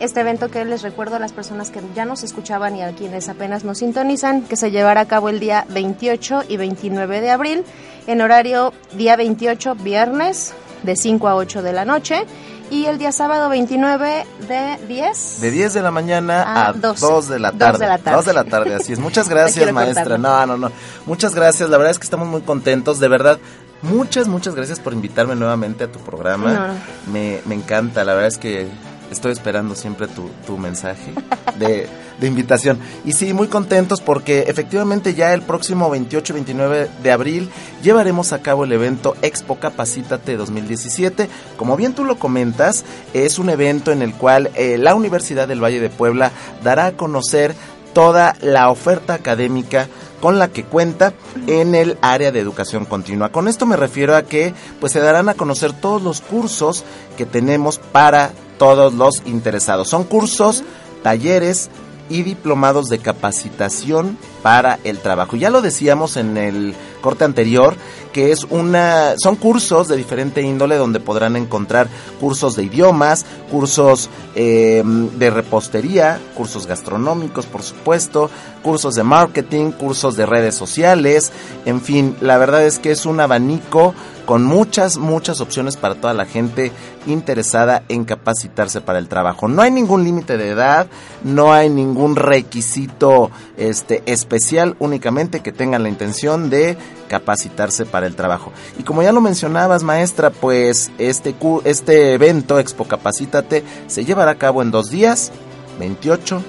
Este 0.00 0.20
evento 0.20 0.50
que 0.50 0.64
les 0.64 0.82
recuerdo 0.82 1.16
a 1.16 1.18
las 1.18 1.32
personas 1.32 1.70
que 1.70 1.80
ya 1.94 2.04
nos 2.04 2.22
escuchaban 2.22 2.76
y 2.76 2.82
a 2.82 2.92
quienes 2.92 3.28
apenas 3.28 3.64
nos 3.64 3.78
sintonizan, 3.78 4.42
que 4.42 4.56
se 4.56 4.70
llevará 4.70 5.02
a 5.02 5.06
cabo 5.06 5.28
el 5.28 5.40
día 5.40 5.66
28 5.70 6.44
y 6.48 6.56
29 6.56 7.20
de 7.20 7.30
abril, 7.30 7.64
en 8.06 8.20
horario 8.20 8.72
día 8.94 9.16
28, 9.16 9.76
viernes, 9.76 10.54
de 10.84 10.96
5 10.96 11.28
a 11.28 11.36
8 11.36 11.62
de 11.62 11.72
la 11.72 11.84
noche 11.84 12.26
y 12.70 12.86
el 12.86 12.98
día 12.98 13.12
sábado 13.12 13.48
29 13.48 14.26
de 14.48 14.78
10. 14.86 15.40
De 15.40 15.50
10 15.50 15.74
de 15.74 15.82
la 15.82 15.90
mañana 15.90 16.68
a, 16.68 16.72
2 16.72 17.28
de 17.28 17.38
la 17.38 17.52
tarde. 17.52 17.72
2 17.72 17.78
de 17.78 17.86
la 17.86 17.98
tarde. 17.98 18.16
2 18.16 18.24
de 18.24 18.32
la 18.32 18.44
tarde, 18.44 18.74
así 18.74 18.92
es. 18.92 18.98
Muchas 18.98 19.28
gracias, 19.30 19.72
maestra. 19.72 20.18
No, 20.18 20.46
no, 20.46 20.56
no. 20.56 20.70
Muchas 21.06 21.34
gracias. 21.34 21.68
La 21.70 21.76
verdad 21.76 21.90
es 21.90 21.98
que 21.98 22.04
estamos 22.04 22.28
muy 22.28 22.42
contentos. 22.42 23.00
De 23.00 23.08
verdad, 23.08 23.38
muchas, 23.82 24.28
muchas 24.28 24.54
gracias 24.54 24.80
por 24.80 24.92
invitarme 24.92 25.34
nuevamente 25.34 25.84
a 25.84 25.92
tu 25.92 25.98
programa. 26.00 26.74
Me, 27.06 27.40
me 27.46 27.54
encanta. 27.54 28.04
La 28.04 28.14
verdad 28.14 28.28
es 28.28 28.38
que 28.38 28.68
estoy 29.14 29.32
esperando 29.32 29.74
siempre 29.74 30.06
tu, 30.08 30.28
tu 30.46 30.58
mensaje 30.58 31.12
de, 31.58 31.88
de, 32.20 32.26
invitación. 32.26 32.78
Y 33.04 33.12
sí, 33.12 33.32
muy 33.32 33.48
contentos 33.48 34.00
porque 34.00 34.44
efectivamente 34.48 35.14
ya 35.14 35.32
el 35.32 35.42
próximo 35.42 35.88
28 35.88 36.32
y 36.32 36.34
29 36.34 36.90
de 37.02 37.12
abril 37.12 37.48
llevaremos 37.82 38.32
a 38.32 38.42
cabo 38.42 38.64
el 38.64 38.72
evento 38.72 39.16
Expo 39.22 39.58
Capacítate 39.58 40.36
2017. 40.36 41.28
Como 41.56 41.76
bien 41.76 41.94
tú 41.94 42.04
lo 42.04 42.18
comentas, 42.18 42.84
es 43.12 43.38
un 43.38 43.50
evento 43.50 43.92
en 43.92 44.02
el 44.02 44.12
cual 44.14 44.50
eh, 44.54 44.76
la 44.78 44.94
Universidad 44.94 45.48
del 45.48 45.62
Valle 45.62 45.80
de 45.80 45.90
Puebla 45.90 46.32
dará 46.62 46.86
a 46.86 46.92
conocer 46.92 47.54
toda 47.94 48.36
la 48.40 48.70
oferta 48.70 49.14
académica 49.14 49.88
con 50.20 50.38
la 50.38 50.48
que 50.48 50.64
cuenta 50.64 51.12
en 51.46 51.74
el 51.74 51.98
área 52.00 52.32
de 52.32 52.40
educación 52.40 52.86
continua. 52.86 53.30
Con 53.30 53.46
esto 53.46 53.66
me 53.66 53.76
refiero 53.76 54.16
a 54.16 54.22
que 54.22 54.54
pues 54.80 54.92
se 54.92 55.00
darán 55.00 55.28
a 55.28 55.34
conocer 55.34 55.72
todos 55.72 56.02
los 56.02 56.22
cursos 56.22 56.82
que 57.16 57.26
tenemos 57.26 57.78
para 57.78 58.32
todos 58.58 58.94
los 58.94 59.22
interesados. 59.26 59.88
Son 59.88 60.04
cursos, 60.04 60.64
talleres 61.02 61.70
y 62.08 62.22
diplomados 62.22 62.88
de 62.88 62.98
capacitación 62.98 64.18
para 64.42 64.78
el 64.84 64.98
trabajo. 64.98 65.36
Ya 65.36 65.48
lo 65.48 65.62
decíamos 65.62 66.16
en 66.16 66.36
el 66.36 66.74
corte 67.00 67.24
anterior, 67.24 67.74
que 68.12 68.30
es 68.30 68.44
una, 68.44 69.14
son 69.16 69.36
cursos 69.36 69.88
de 69.88 69.96
diferente 69.96 70.42
índole 70.42 70.76
donde 70.76 71.00
podrán 71.00 71.34
encontrar 71.36 71.88
cursos 72.20 72.56
de 72.56 72.64
idiomas, 72.64 73.24
cursos 73.50 74.10
em, 74.34 75.08
de 75.18 75.30
repostería, 75.30 76.20
cursos 76.34 76.66
gastronómicos, 76.66 77.46
por 77.46 77.62
supuesto, 77.62 78.30
cursos 78.62 78.94
de 78.94 79.02
marketing, 79.02 79.72
cursos 79.72 80.16
de 80.16 80.26
redes 80.26 80.54
sociales, 80.54 81.32
en 81.64 81.80
fin, 81.80 82.16
la 82.20 82.38
verdad 82.38 82.64
es 82.64 82.78
que 82.78 82.90
es 82.90 83.06
un 83.06 83.20
abanico 83.20 83.94
con 84.24 84.44
muchas, 84.44 84.96
muchas 84.96 85.40
opciones 85.40 85.76
para 85.76 85.94
toda 85.94 86.14
la 86.14 86.24
gente 86.24 86.72
interesada 87.06 87.82
en 87.88 88.04
capacitarse 88.04 88.80
para 88.80 88.98
el 88.98 89.08
trabajo. 89.08 89.48
No 89.48 89.62
hay 89.62 89.70
ningún 89.70 90.04
límite 90.04 90.36
de 90.36 90.50
edad, 90.50 90.86
no 91.22 91.52
hay 91.52 91.68
ningún 91.68 92.16
requisito 92.16 93.30
este, 93.56 94.02
especial, 94.06 94.76
únicamente 94.78 95.40
que 95.40 95.52
tengan 95.52 95.82
la 95.82 95.88
intención 95.88 96.50
de 96.50 96.76
capacitarse 97.08 97.84
para 97.84 98.06
el 98.06 98.16
trabajo. 98.16 98.52
Y 98.78 98.82
como 98.82 99.02
ya 99.02 99.12
lo 99.12 99.20
mencionabas, 99.20 99.82
maestra, 99.82 100.30
pues 100.30 100.90
este, 100.98 101.34
este 101.64 102.14
evento, 102.14 102.58
Expo 102.58 102.84
Capacítate, 102.84 103.62
se 103.86 104.04
llevará 104.04 104.32
a 104.32 104.38
cabo 104.38 104.62
en 104.62 104.70
dos 104.70 104.90
días, 104.90 105.32
28 105.78 106.42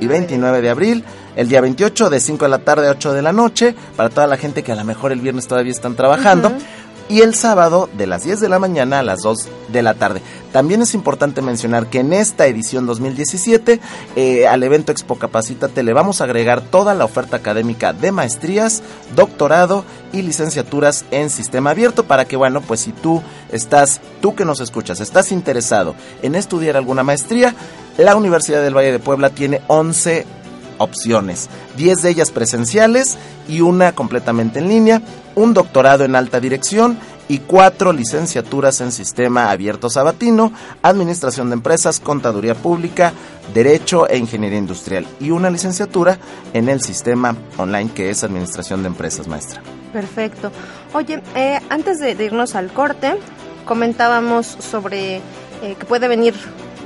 y 0.00 0.06
29 0.06 0.60
de 0.60 0.70
abril. 0.70 1.04
El 1.34 1.48
día 1.48 1.60
28 1.60 2.08
de 2.08 2.18
5 2.18 2.46
de 2.46 2.48
la 2.48 2.58
tarde 2.60 2.88
a 2.88 2.92
8 2.92 3.12
de 3.12 3.20
la 3.20 3.32
noche, 3.32 3.74
para 3.94 4.08
toda 4.08 4.26
la 4.26 4.38
gente 4.38 4.62
que 4.62 4.72
a 4.72 4.74
lo 4.74 4.84
mejor 4.84 5.12
el 5.12 5.20
viernes 5.20 5.46
todavía 5.46 5.70
están 5.70 5.94
trabajando 5.94 6.50
y 7.08 7.20
el 7.20 7.34
sábado 7.34 7.88
de 7.96 8.06
las 8.06 8.24
10 8.24 8.40
de 8.40 8.48
la 8.48 8.58
mañana 8.58 8.98
a 8.98 9.02
las 9.02 9.22
2 9.22 9.48
de 9.68 9.82
la 9.82 9.94
tarde. 9.94 10.22
También 10.52 10.82
es 10.82 10.94
importante 10.94 11.42
mencionar 11.42 11.88
que 11.88 12.00
en 12.00 12.12
esta 12.12 12.46
edición 12.46 12.86
2017 12.86 13.80
eh, 14.16 14.46
al 14.46 14.62
evento 14.62 14.92
Expo 14.92 15.16
Capacítate 15.16 15.82
le 15.82 15.92
vamos 15.92 16.20
a 16.20 16.24
agregar 16.24 16.62
toda 16.62 16.94
la 16.94 17.04
oferta 17.04 17.36
académica 17.36 17.92
de 17.92 18.12
maestrías, 18.12 18.82
doctorado 19.14 19.84
y 20.12 20.22
licenciaturas 20.22 21.04
en 21.10 21.30
sistema 21.30 21.70
abierto 21.70 22.04
para 22.04 22.24
que, 22.24 22.36
bueno, 22.36 22.60
pues 22.60 22.80
si 22.80 22.92
tú 22.92 23.22
estás, 23.52 24.00
tú 24.20 24.34
que 24.34 24.44
nos 24.44 24.60
escuchas, 24.60 25.00
estás 25.00 25.30
interesado 25.32 25.94
en 26.22 26.34
estudiar 26.34 26.76
alguna 26.76 27.02
maestría, 27.02 27.54
la 27.98 28.16
Universidad 28.16 28.62
del 28.62 28.76
Valle 28.76 28.92
de 28.92 28.98
Puebla 28.98 29.30
tiene 29.30 29.62
11 29.68 30.26
opciones, 30.78 31.48
10 31.76 32.02
de 32.02 32.10
ellas 32.10 32.30
presenciales 32.30 33.16
y 33.48 33.60
una 33.60 33.92
completamente 33.92 34.58
en 34.58 34.68
línea, 34.68 35.02
un 35.36 35.54
doctorado 35.54 36.04
en 36.04 36.16
alta 36.16 36.40
dirección 36.40 36.98
y 37.28 37.38
cuatro 37.38 37.92
licenciaturas 37.92 38.80
en 38.80 38.90
sistema 38.90 39.50
abierto 39.50 39.90
sabatino, 39.90 40.52
administración 40.82 41.50
de 41.50 41.54
empresas, 41.54 42.00
contaduría 42.00 42.54
pública, 42.54 43.12
derecho 43.54 44.08
e 44.08 44.16
ingeniería 44.16 44.58
industrial 44.58 45.06
y 45.20 45.30
una 45.30 45.50
licenciatura 45.50 46.18
en 46.52 46.68
el 46.68 46.80
sistema 46.80 47.36
online 47.56 47.90
que 47.92 48.10
es 48.10 48.24
administración 48.24 48.82
de 48.82 48.88
empresas, 48.88 49.28
maestra. 49.28 49.62
Perfecto. 49.92 50.50
Oye, 50.92 51.22
eh, 51.34 51.60
antes 51.68 51.98
de, 52.00 52.12
irnos 52.12 52.54
al 52.54 52.72
corte, 52.72 53.14
comentábamos 53.64 54.46
sobre 54.46 55.16
eh, 55.62 55.76
que 55.78 55.86
puede 55.86 56.08
venir 56.08 56.34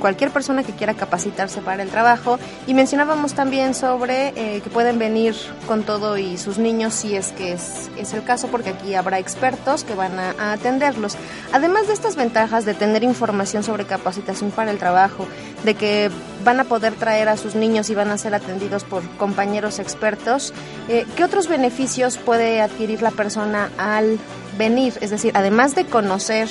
cualquier 0.01 0.31
persona 0.31 0.63
que 0.63 0.73
quiera 0.73 0.93
capacitarse 0.95 1.61
para 1.61 1.83
el 1.83 1.89
trabajo. 1.89 2.39
Y 2.67 2.73
mencionábamos 2.73 3.33
también 3.33 3.73
sobre 3.73 4.29
eh, 4.29 4.61
que 4.61 4.69
pueden 4.69 4.99
venir 4.99 5.35
con 5.67 5.83
todo 5.83 6.17
y 6.17 6.37
sus 6.37 6.57
niños 6.57 6.93
si 6.93 7.15
es 7.15 7.31
que 7.31 7.53
es, 7.53 7.89
el 8.13 8.23
caso, 8.23 8.47
porque 8.47 8.71
aquí 8.71 8.95
habrá 8.95 9.19
expertos 9.19 9.83
que 9.85 9.95
van 9.95 10.19
a, 10.19 10.51
atenderlos. 10.51 11.15
Además 11.53 11.87
de 11.87 11.93
estas 11.93 12.15
ventajas 12.15 12.65
de 12.65 12.73
tener 12.73 13.03
información 13.03 13.63
sobre 13.63 13.85
capacitación 13.85 14.51
para 14.51 14.71
el 14.71 14.79
trabajo, 14.79 15.27
de 15.63 15.75
que 15.75 16.09
van 16.43 16.59
a 16.59 16.63
poder 16.63 16.93
traer 16.95 17.29
a 17.29 17.37
sus 17.37 17.55
niños 17.55 17.89
y 17.89 17.95
van 17.95 18.09
a 18.09 18.17
ser 18.17 18.33
atendidos 18.33 18.83
por 18.83 19.07
compañeros 19.17 19.79
expertos, 19.79 20.53
eh, 20.89 21.05
¿qué 21.15 21.23
otros 21.23 21.47
beneficios 21.47 22.17
puede 22.17 22.61
adquirir 22.61 23.01
la 23.01 23.11
persona 23.11 23.69
al 23.77 24.17
venir? 24.57 24.97
Es 25.01 25.11
decir, 25.11 25.31
además 25.35 25.75
de 25.75 25.85
conocer 25.85 26.49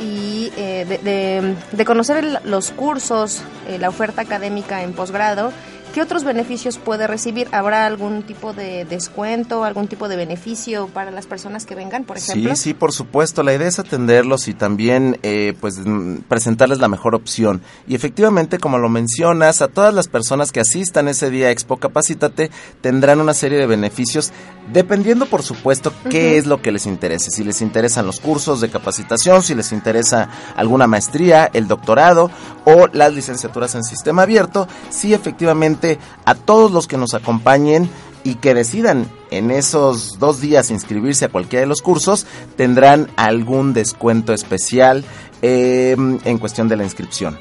y 0.00 0.52
eh, 0.56 1.56
de, 1.72 1.84
conocer 1.84 2.40
los 2.44 2.70
cursos, 2.70 3.42
eh, 3.68 3.78
la 3.78 3.88
oferta 3.88 4.22
académica 4.22 4.82
en 4.82 4.92
posgrado 4.92 5.52
¿Qué 5.96 6.02
otros 6.02 6.24
beneficios 6.24 6.76
puede 6.76 7.06
recibir? 7.06 7.48
¿Habrá 7.52 7.86
algún 7.86 8.22
tipo 8.22 8.52
de 8.52 8.84
descuento, 8.84 9.64
algún 9.64 9.88
tipo 9.88 10.10
de 10.10 10.16
beneficio 10.16 10.88
para 10.88 11.10
las 11.10 11.26
personas 11.26 11.64
que 11.64 11.74
vengan, 11.74 12.04
por 12.04 12.18
ejemplo? 12.18 12.54
Sí, 12.54 12.62
sí, 12.62 12.74
por 12.74 12.92
supuesto. 12.92 13.42
La 13.42 13.54
idea 13.54 13.66
es 13.66 13.78
atenderlos 13.78 14.46
y 14.48 14.52
también 14.52 15.18
eh, 15.22 15.54
pues 15.58 15.78
mm, 15.78 16.16
presentarles 16.28 16.80
la 16.80 16.88
mejor 16.88 17.14
opción. 17.14 17.62
Y 17.88 17.94
efectivamente, 17.94 18.58
como 18.58 18.76
lo 18.76 18.90
mencionas, 18.90 19.62
a 19.62 19.68
todas 19.68 19.94
las 19.94 20.06
personas 20.06 20.52
que 20.52 20.60
asistan 20.60 21.08
ese 21.08 21.30
día 21.30 21.46
a 21.46 21.50
Expo 21.50 21.78
Capacítate 21.78 22.50
tendrán 22.82 23.22
una 23.22 23.32
serie 23.32 23.56
de 23.56 23.66
beneficios 23.66 24.34
dependiendo, 24.70 25.24
por 25.24 25.42
supuesto, 25.42 25.94
qué 26.10 26.36
es 26.36 26.44
lo 26.44 26.60
que 26.60 26.72
les 26.72 26.84
interese. 26.84 27.30
Si 27.30 27.42
les 27.42 27.62
interesan 27.62 28.04
los 28.04 28.20
cursos 28.20 28.60
de 28.60 28.68
capacitación, 28.68 29.42
si 29.42 29.54
les 29.54 29.72
interesa 29.72 30.28
alguna 30.56 30.86
maestría, 30.86 31.48
el 31.54 31.68
doctorado 31.68 32.30
o 32.64 32.88
las 32.92 33.14
licenciaturas 33.14 33.74
en 33.76 33.84
sistema 33.84 34.22
abierto, 34.22 34.68
sí 34.90 35.14
efectivamente 35.14 35.85
a 36.24 36.34
todos 36.34 36.70
los 36.72 36.86
que 36.86 36.96
nos 36.96 37.14
acompañen 37.14 37.88
y 38.24 38.36
que 38.36 38.54
decidan 38.54 39.08
en 39.30 39.50
esos 39.50 40.18
dos 40.18 40.40
días 40.40 40.70
inscribirse 40.70 41.26
a 41.26 41.28
cualquiera 41.28 41.60
de 41.60 41.68
los 41.68 41.80
cursos, 41.80 42.26
tendrán 42.56 43.08
algún 43.16 43.72
descuento 43.72 44.32
especial 44.32 45.04
em, 45.42 46.18
en 46.24 46.38
cuestión 46.38 46.68
de 46.68 46.76
la 46.76 46.84
inscripción. 46.84 47.38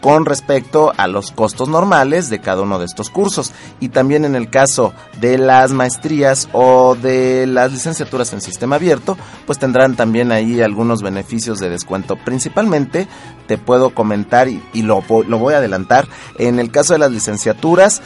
Con 0.00 0.24
respecto 0.24 0.92
a 0.96 1.06
los 1.06 1.32
costos 1.32 1.68
normales 1.68 2.28
de 2.28 2.40
cada 2.40 2.62
uno 2.62 2.78
de 2.78 2.84
estos 2.84 3.10
cursos. 3.10 3.52
Y 3.80 3.88
también 3.88 4.24
en 4.24 4.34
el 4.34 4.50
caso 4.50 4.92
de 5.20 5.38
las 5.38 5.72
maestrías 5.72 6.48
o 6.52 6.94
de 6.94 7.46
las 7.46 7.72
licenciaturas 7.72 8.32
en 8.32 8.40
sistema 8.40 8.76
abierto, 8.76 9.16
pues 9.46 9.58
tendrán 9.58 9.96
también 9.96 10.32
ahí 10.32 10.60
algunos 10.60 11.02
beneficios 11.02 11.58
de 11.58 11.70
descuento. 11.70 12.16
Principalmente 12.16 13.08
te 13.46 13.58
puedo 13.58 13.90
comentar 13.90 14.48
y, 14.48 14.62
lo 14.82 15.02
voy 15.02 15.54
a 15.54 15.58
adelantar. 15.58 16.06
En 16.38 16.58
el 16.58 16.70
caso 16.70 16.92
de 16.92 16.98
las 16.98 17.10
licenciaturas, 17.10 18.02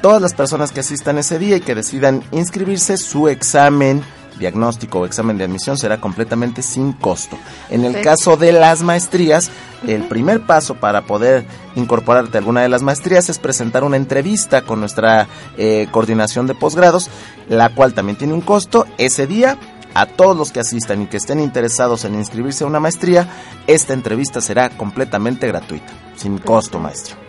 todas 0.00 0.20
las 0.20 0.34
personas 0.34 0.72
que 0.72 0.80
asistan 0.80 1.18
ese 1.18 1.38
día 1.38 1.56
y 1.56 1.60
que 1.60 1.74
decidan 1.74 2.22
inscribirse, 2.30 2.96
su 2.96 3.28
examen 3.28 4.02
diagnóstico 4.38 5.00
o 5.00 5.06
examen 5.06 5.38
de 5.38 5.44
admisión 5.44 5.78
será 5.78 6.00
completamente 6.00 6.62
sin 6.62 6.92
costo. 6.92 7.38
En 7.70 7.84
el 7.84 8.00
caso 8.02 8.36
de 8.36 8.52
las 8.52 8.82
maestrías, 8.82 9.50
el 9.86 10.04
primer 10.04 10.46
paso 10.46 10.74
para 10.74 11.02
poder 11.02 11.44
incorporarte 11.76 12.36
a 12.36 12.40
alguna 12.40 12.62
de 12.62 12.68
las 12.68 12.82
maestrías 12.82 13.28
es 13.28 13.38
presentar 13.38 13.84
una 13.84 13.96
entrevista 13.96 14.62
con 14.62 14.80
nuestra 14.80 15.28
eh, 15.56 15.88
coordinación 15.90 16.46
de 16.46 16.54
posgrados, 16.54 17.10
la 17.48 17.70
cual 17.74 17.94
también 17.94 18.16
tiene 18.16 18.34
un 18.34 18.40
costo. 18.40 18.86
Ese 18.98 19.26
día 19.26 19.58
a 19.94 20.06
todos 20.06 20.36
los 20.36 20.52
que 20.52 20.60
asistan 20.60 21.02
y 21.02 21.06
que 21.06 21.16
estén 21.16 21.40
interesados 21.40 22.04
en 22.04 22.16
inscribirse 22.16 22.64
a 22.64 22.66
una 22.66 22.80
maestría, 22.80 23.28
esta 23.66 23.92
entrevista 23.92 24.40
será 24.40 24.70
completamente 24.70 25.46
gratuita, 25.46 25.92
sin 26.16 26.38
costo, 26.38 26.80
maestro. 26.80 27.23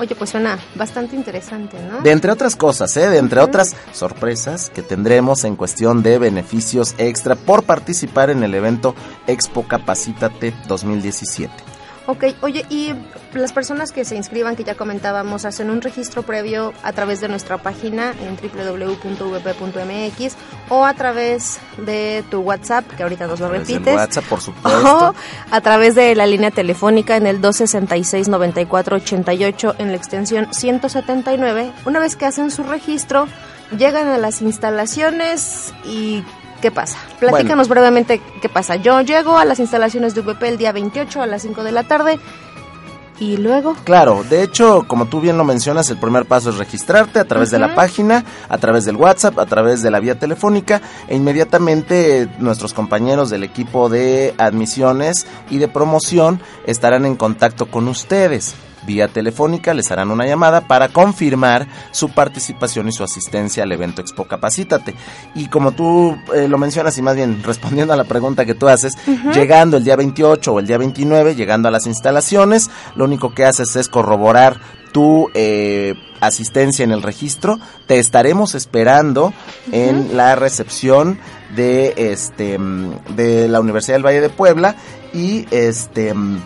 Oye, 0.00 0.14
pues 0.14 0.30
suena 0.30 0.58
bastante 0.76 1.14
interesante, 1.14 1.76
¿no? 1.82 2.00
De 2.00 2.10
entre 2.10 2.32
otras 2.32 2.56
cosas, 2.56 2.96
¿eh? 2.96 3.10
De 3.10 3.18
entre 3.18 3.40
otras 3.40 3.76
sorpresas 3.92 4.70
que 4.70 4.80
tendremos 4.82 5.44
en 5.44 5.56
cuestión 5.56 6.02
de 6.02 6.18
beneficios 6.18 6.94
extra 6.96 7.34
por 7.36 7.64
participar 7.64 8.30
en 8.30 8.42
el 8.42 8.54
evento 8.54 8.94
Expo 9.26 9.68
Capacítate 9.68 10.54
2017. 10.68 11.69
Ok, 12.10 12.24
oye, 12.40 12.66
y 12.70 12.92
las 13.34 13.52
personas 13.52 13.92
que 13.92 14.04
se 14.04 14.16
inscriban, 14.16 14.56
que 14.56 14.64
ya 14.64 14.74
comentábamos, 14.74 15.44
hacen 15.44 15.70
un 15.70 15.80
registro 15.80 16.24
previo 16.24 16.72
a 16.82 16.92
través 16.92 17.20
de 17.20 17.28
nuestra 17.28 17.58
página 17.58 18.12
en 18.20 18.36
www.vp.mx 18.36 20.34
o 20.70 20.84
a 20.84 20.92
través 20.94 21.60
de 21.78 22.24
tu 22.28 22.40
WhatsApp, 22.40 22.84
que 22.96 23.04
ahorita 23.04 23.28
nos 23.28 23.38
lo 23.38 23.48
repites. 23.48 23.94
WhatsApp, 23.94 24.24
por 24.24 24.40
supuesto. 24.40 24.70
O 24.90 25.14
a 25.52 25.60
través 25.60 25.94
de 25.94 26.16
la 26.16 26.26
línea 26.26 26.50
telefónica 26.50 27.16
en 27.16 27.28
el 27.28 27.40
266-9488 27.40 29.76
en 29.78 29.90
la 29.90 29.96
extensión 29.96 30.48
179. 30.52 31.70
Una 31.84 32.00
vez 32.00 32.16
que 32.16 32.26
hacen 32.26 32.50
su 32.50 32.64
registro, 32.64 33.28
llegan 33.78 34.08
a 34.08 34.18
las 34.18 34.42
instalaciones 34.42 35.72
y 35.84 36.24
¿qué 36.60 36.70
pasa? 36.70 36.98
Platícanos 37.18 37.68
brevemente 37.68 38.20
qué 38.40 38.48
pasa. 38.48 38.76
Yo 38.76 39.00
llego 39.00 39.38
a 39.38 39.44
las 39.44 39.58
instalaciones 39.58 40.14
de 40.14 40.22
VP 40.22 40.48
el 40.48 40.58
día 40.58 40.72
28 40.72 41.22
a 41.22 41.26
las 41.26 41.42
5 41.42 41.64
de 41.64 41.72
la 41.72 41.84
tarde 41.84 42.20
y 43.20 43.36
luego... 43.36 43.76
Claro, 43.84 44.24
de 44.24 44.42
hecho, 44.42 44.84
como 44.88 45.06
tú 45.06 45.20
bien 45.20 45.36
lo 45.36 45.44
mencionas, 45.44 45.90
el 45.90 45.98
primer 45.98 46.24
paso 46.24 46.50
es 46.50 46.56
registrarte 46.56 47.20
a 47.20 47.26
través 47.26 47.50
de 47.50 47.58
la 47.58 47.74
página, 47.74 48.24
a 48.48 48.56
través 48.56 48.86
del 48.86 48.96
WhatsApp, 48.96 49.38
a 49.38 49.46
través 49.46 49.82
de 49.82 49.90
la 49.90 50.00
vía 50.00 50.18
telefónica 50.18 50.80
e 51.06 51.16
inmediatamente 51.16 52.22
eh, 52.22 52.28
nuestros 52.38 52.72
compañeros 52.72 53.28
del 53.28 53.44
equipo 53.44 53.90
de 53.90 54.34
admisiones 54.38 55.26
y 55.50 55.58
de 55.58 55.68
promoción 55.68 56.40
estarán 56.66 57.04
en 57.04 57.16
contacto 57.16 57.66
con 57.66 57.88
ustedes. 57.88 58.54
Vía 58.86 59.08
telefónica 59.08 59.74
les 59.74 59.90
harán 59.90 60.10
una 60.10 60.26
llamada 60.26 60.62
para 60.62 60.88
confirmar 60.88 61.66
su 61.90 62.10
participación 62.10 62.88
y 62.88 62.92
su 62.92 63.04
asistencia 63.04 63.62
al 63.62 63.72
evento 63.72 64.00
Expo 64.00 64.24
Capacítate. 64.24 64.94
Y 65.34 65.46
como 65.46 65.72
tú 65.72 66.16
eh, 66.34 66.48
lo 66.48 66.58
mencionas 66.58 66.96
y 66.98 67.02
más 67.02 67.16
bien 67.16 67.42
respondiendo 67.42 67.92
a 67.92 67.96
la 67.96 68.04
pregunta 68.04 68.44
que 68.44 68.54
tú 68.54 68.68
haces, 68.68 68.94
llegando 69.34 69.76
el 69.76 69.84
día 69.84 69.96
28 69.96 70.52
o 70.52 70.60
el 70.60 70.66
día 70.66 70.78
29, 70.78 71.34
llegando 71.34 71.68
a 71.68 71.70
las 71.70 71.86
instalaciones, 71.86 72.70
lo 72.94 73.04
único 73.04 73.34
que 73.34 73.44
haces 73.44 73.76
es 73.76 73.88
corroborar 73.88 74.60
tu 74.92 75.28
eh, 75.34 75.94
asistencia 76.20 76.84
en 76.84 76.92
el 76.92 77.02
registro. 77.02 77.58
Te 77.86 77.98
estaremos 77.98 78.54
esperando 78.54 79.32
en 79.72 80.16
la 80.16 80.36
recepción 80.36 81.18
de 81.54 81.94
este 81.96 82.58
mm, 82.58 83.16
de 83.16 83.48
la 83.48 83.60
Universidad 83.60 83.96
del 83.96 84.06
Valle 84.06 84.20
de 84.20 84.30
Puebla 84.30 84.76
y 85.12 85.46
este 85.50 86.14
mm, 86.14 86.40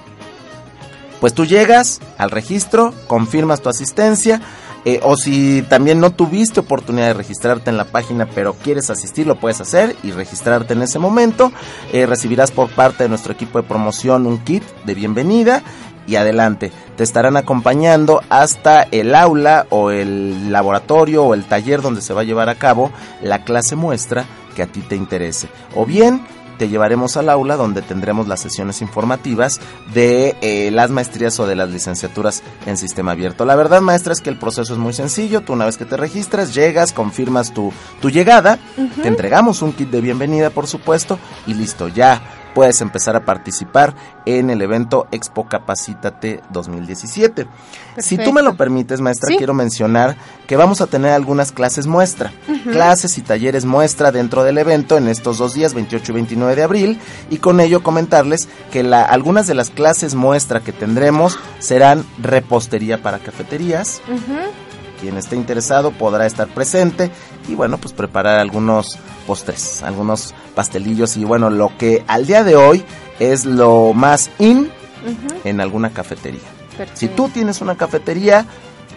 pues 1.25 1.33
tú 1.33 1.47
llegas 1.47 2.03
al 2.19 2.31
registro, 2.31 2.93
confirmas 3.07 3.63
tu 3.63 3.71
asistencia, 3.71 4.43
eh, 4.85 5.01
o 5.03 5.17
si 5.17 5.63
también 5.63 5.99
no 5.99 6.11
tuviste 6.11 6.61
oportunidad 6.61 7.07
de 7.07 7.15
registrarte 7.15 7.71
en 7.71 7.79
la 7.79 7.87
página, 7.87 8.27
pero 8.27 8.53
quieres 8.53 8.91
asistir, 8.91 9.27
lo 9.27 9.41
puedes 9.41 9.59
hacer 9.63 9.97
y 10.03 10.11
registrarte 10.11 10.75
en 10.75 10.83
ese 10.83 10.99
momento. 10.99 11.51
Eh, 11.95 12.05
recibirás 12.05 12.51
por 12.51 12.69
parte 12.69 13.05
de 13.05 13.09
nuestro 13.09 13.33
equipo 13.33 13.59
de 13.59 13.67
promoción 13.67 14.27
un 14.27 14.37
kit 14.37 14.65
de 14.85 14.93
bienvenida 14.93 15.63
y 16.07 16.17
adelante. 16.17 16.71
Te 16.95 17.05
estarán 17.05 17.39
acompañando 17.39 18.21
hasta 18.29 18.83
el 18.83 19.15
aula 19.15 19.67
o 19.71 19.93
el 19.93 20.53
laboratorio 20.53 21.25
o 21.25 21.33
el 21.33 21.47
taller 21.47 21.81
donde 21.81 22.03
se 22.03 22.13
va 22.13 22.21
a 22.21 22.25
llevar 22.25 22.51
a 22.51 22.57
cabo 22.57 22.91
la 23.23 23.45
clase 23.45 23.77
muestra 23.77 24.27
que 24.55 24.63
a 24.63 24.67
ti 24.67 24.83
te 24.83 24.95
interese. 24.95 25.49
O 25.75 25.87
bien 25.87 26.21
te 26.59 26.69
llevaremos 26.69 27.17
al 27.17 27.29
aula 27.29 27.57
donde 27.57 27.83
tendremos 27.83 28.29
las 28.29 28.40
sesiones 28.40 28.83
informativas 28.83 29.61
de 29.93 30.37
eh, 30.40 30.71
las 30.71 30.90
maestrías 30.90 31.38
o 31.40 31.47
de 31.47 31.57
las 31.57 31.71
licenciaturas 31.71 32.43
en 32.67 32.77
sistema 32.77 33.12
abierto. 33.12 33.45
La 33.45 33.57
verdad, 33.57 33.81
maestra, 33.81 34.12
es 34.12 34.21
que 34.21 34.31
el 34.31 34.38
proceso 34.38 34.73
es 34.73 34.79
muy 34.79 34.93
sencillo. 34.93 35.43
Tú 35.43 35.53
una 35.53 35.67
vez 35.67 35.77
que 35.77 35.85
te 35.85 35.97
registras, 35.97 36.55
llegas, 36.55 36.93
confirmas 36.93 37.53
tu, 37.53 37.73
tu 38.01 38.11
llegada, 38.11 38.59
te 39.03 39.09
entregamos 39.09 39.62
un 39.62 39.73
kit 39.73 39.90
de 39.90 40.01
bienvenida, 40.01 40.51
por 40.51 40.67
supuesto, 40.67 41.19
y 41.47 41.55
listo, 41.55 41.88
ya 41.88 42.44
puedes 42.55 42.81
empezar 42.81 43.17
a 43.17 43.25
participar 43.25 43.95
en 44.27 44.49
el 44.51 44.62
evento 44.62 45.07
Expo 45.11 45.49
Capacítate 45.49 46.40
2017. 46.51 47.47
Si 47.99 48.17
tú 48.19 48.33
me 48.33 48.43
lo 48.43 48.57
permites, 48.57 49.01
maestra, 49.01 49.29
Sí. 49.29 49.37
quiero 49.37 49.55
mencionar 49.55 50.17
que 50.47 50.57
vamos 50.57 50.81
a 50.81 50.87
tener 50.87 51.12
algunas 51.12 51.53
clases 51.53 51.87
muestra, 51.87 52.33
clases 52.71 53.19
y 53.19 53.23
talleres 53.23 53.64
muestra 53.64 54.12
dentro 54.12 54.45
del 54.45 54.59
evento 54.59 54.97
en 54.97 55.09
estos 55.09 55.38
dos 55.38 55.55
días, 55.55 55.75
28 55.75 56.12
y 56.12 56.14
29 56.14 56.57
de 56.57 56.62
abril, 56.62 57.01
y 57.31 57.38
con 57.38 57.61
ello 57.61 57.83
comentarles 57.83 58.49
que 58.71 58.83
la, 58.83 59.03
algunas 59.05 59.47
de 59.47 59.55
las 59.55 59.71
clases 59.71 60.14
muestra 60.14 60.61
que 60.61 60.73
tendremos 60.73 61.38
serán 61.59 62.05
repostería 62.19 63.03
para 63.03 63.19
cafeterías. 63.19 64.01
Quien 65.05 65.19
esté 65.19 65.37
interesado 65.37 65.90
podrá 65.90 66.25
estar 66.25 66.49
presente 66.49 67.11
y 67.47 67.55
bueno, 67.55 67.77
pues 67.77 67.93
preparar 67.93 68.38
algunos 68.38 68.99
postres, 69.27 69.83
algunos 69.83 70.35
pastelillos 70.55 71.19
y 71.19 71.25
bueno, 71.25 71.51
lo 71.51 71.77
que 71.77 72.03
al 72.07 72.25
día 72.25 72.43
de 72.43 72.57
hoy 72.57 72.83
es 73.19 73.45
lo 73.45 73.93
más 73.93 74.31
in 74.38 74.71
en 75.45 75.61
alguna 75.61 75.90
cafetería. 75.90 76.40
Perfecto. 76.75 76.99
Si 76.99 77.09
tú 77.09 77.29
tienes 77.29 77.61
una 77.61 77.77
cafetería 77.77 78.47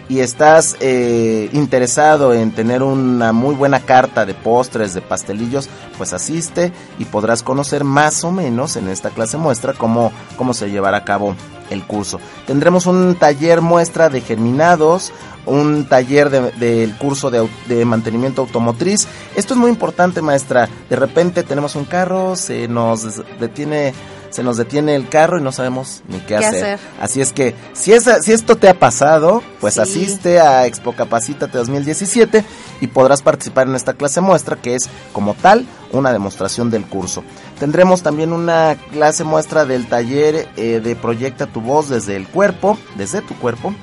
y 0.08 0.20
estás 0.20 0.76
eh, 0.80 1.50
interesado 1.52 2.32
en 2.32 2.50
tener 2.52 2.82
una 2.82 3.32
muy 3.32 3.54
buena 3.54 3.80
carta 3.80 4.24
de 4.24 4.34
postres, 4.34 4.94
de 4.94 5.00
pastelillos, 5.02 5.68
pues 5.96 6.12
asiste 6.12 6.72
y 6.98 7.04
podrás 7.04 7.42
conocer 7.42 7.84
más 7.84 8.24
o 8.24 8.32
menos 8.32 8.76
en 8.76 8.88
esta 8.88 9.10
clase 9.10 9.36
muestra 9.36 9.74
cómo, 9.74 10.10
cómo 10.36 10.54
se 10.54 10.70
llevará 10.70 10.98
a 10.98 11.04
cabo 11.04 11.34
el 11.70 11.82
curso. 11.84 12.18
Tendremos 12.46 12.86
un 12.86 13.16
taller 13.16 13.60
muestra 13.60 14.08
de 14.08 14.22
germinados, 14.22 15.12
un 15.44 15.86
taller 15.86 16.30
de- 16.30 16.52
del 16.52 16.96
curso 16.96 17.30
de, 17.30 17.46
de 17.66 17.84
mantenimiento 17.84 18.40
automotriz. 18.40 19.06
Esto 19.36 19.52
es 19.52 19.60
muy 19.60 19.68
importante, 19.70 20.22
maestra. 20.22 20.68
De 20.88 20.96
repente 20.96 21.42
tenemos 21.42 21.76
un 21.76 21.84
carro, 21.84 22.36
se 22.36 22.66
nos 22.68 23.20
detiene, 23.38 23.92
se 24.30 24.42
nos 24.42 24.56
detiene 24.56 24.94
el 24.94 25.08
carro 25.08 25.38
y 25.38 25.42
no 25.42 25.52
sabemos 25.52 26.02
ni 26.08 26.18
qué, 26.18 26.26
¿Qué 26.26 26.36
hacer. 26.36 26.64
hacer? 26.74 26.78
Así 27.00 27.20
es 27.20 27.32
que 27.32 27.54
si, 27.72 27.92
esa, 27.92 28.22
si 28.22 28.32
esto 28.32 28.56
te 28.56 28.68
ha 28.68 28.78
pasado, 28.78 29.42
pues 29.60 29.74
Sí. 29.74 29.80
asiste 29.80 30.40
a 30.40 30.66
Expo 30.66 30.92
Capacítate 30.92 31.56
2017 31.58 32.44
y 32.80 32.86
podrás 32.88 33.22
participar 33.22 33.66
en 33.68 33.74
esta 33.74 33.94
clase 33.94 34.20
muestra 34.20 34.56
que 34.56 34.74
es 34.74 34.88
como 35.12 35.34
tal 35.34 35.66
una 35.92 36.12
demostración 36.12 36.70
del 36.70 36.84
curso. 36.84 37.24
Tendremos 37.58 38.02
también 38.02 38.32
una 38.32 38.76
clase 38.92 39.24
muestra 39.24 39.64
del 39.64 39.86
taller 39.86 40.48
eh, 40.56 40.80
de 40.84 40.96
Proyecta 40.96 41.46
tu 41.46 41.60
voz 41.60 41.88
desde 41.88 42.16
el 42.16 42.26
cuerpo, 42.28 42.78
desde 42.96 43.22
tu 43.22 43.34
cuerpo. 43.36 43.74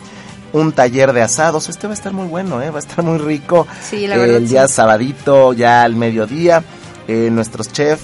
Un 0.53 0.71
taller 0.71 1.11
de 1.11 1.21
asados, 1.21 1.67
este 1.67 1.87
va 1.87 1.91
a 1.91 1.95
estar 1.95 2.13
muy 2.13 2.27
bueno, 2.27 2.61
¿eh? 2.61 2.69
va 2.69 2.77
a 2.77 2.79
estar 2.79 3.03
muy 3.03 3.17
rico. 3.17 3.67
Sí, 3.89 4.07
la 4.07 4.15
verdad, 4.17 4.37
El 4.37 4.47
día 4.47 4.67
sí. 4.67 4.75
sabadito, 4.75 5.51
ya 5.51 5.83
al 5.83 5.95
mediodía, 5.95 6.63
eh, 7.09 7.29
nuestros 7.31 7.71
chefs 7.73 8.03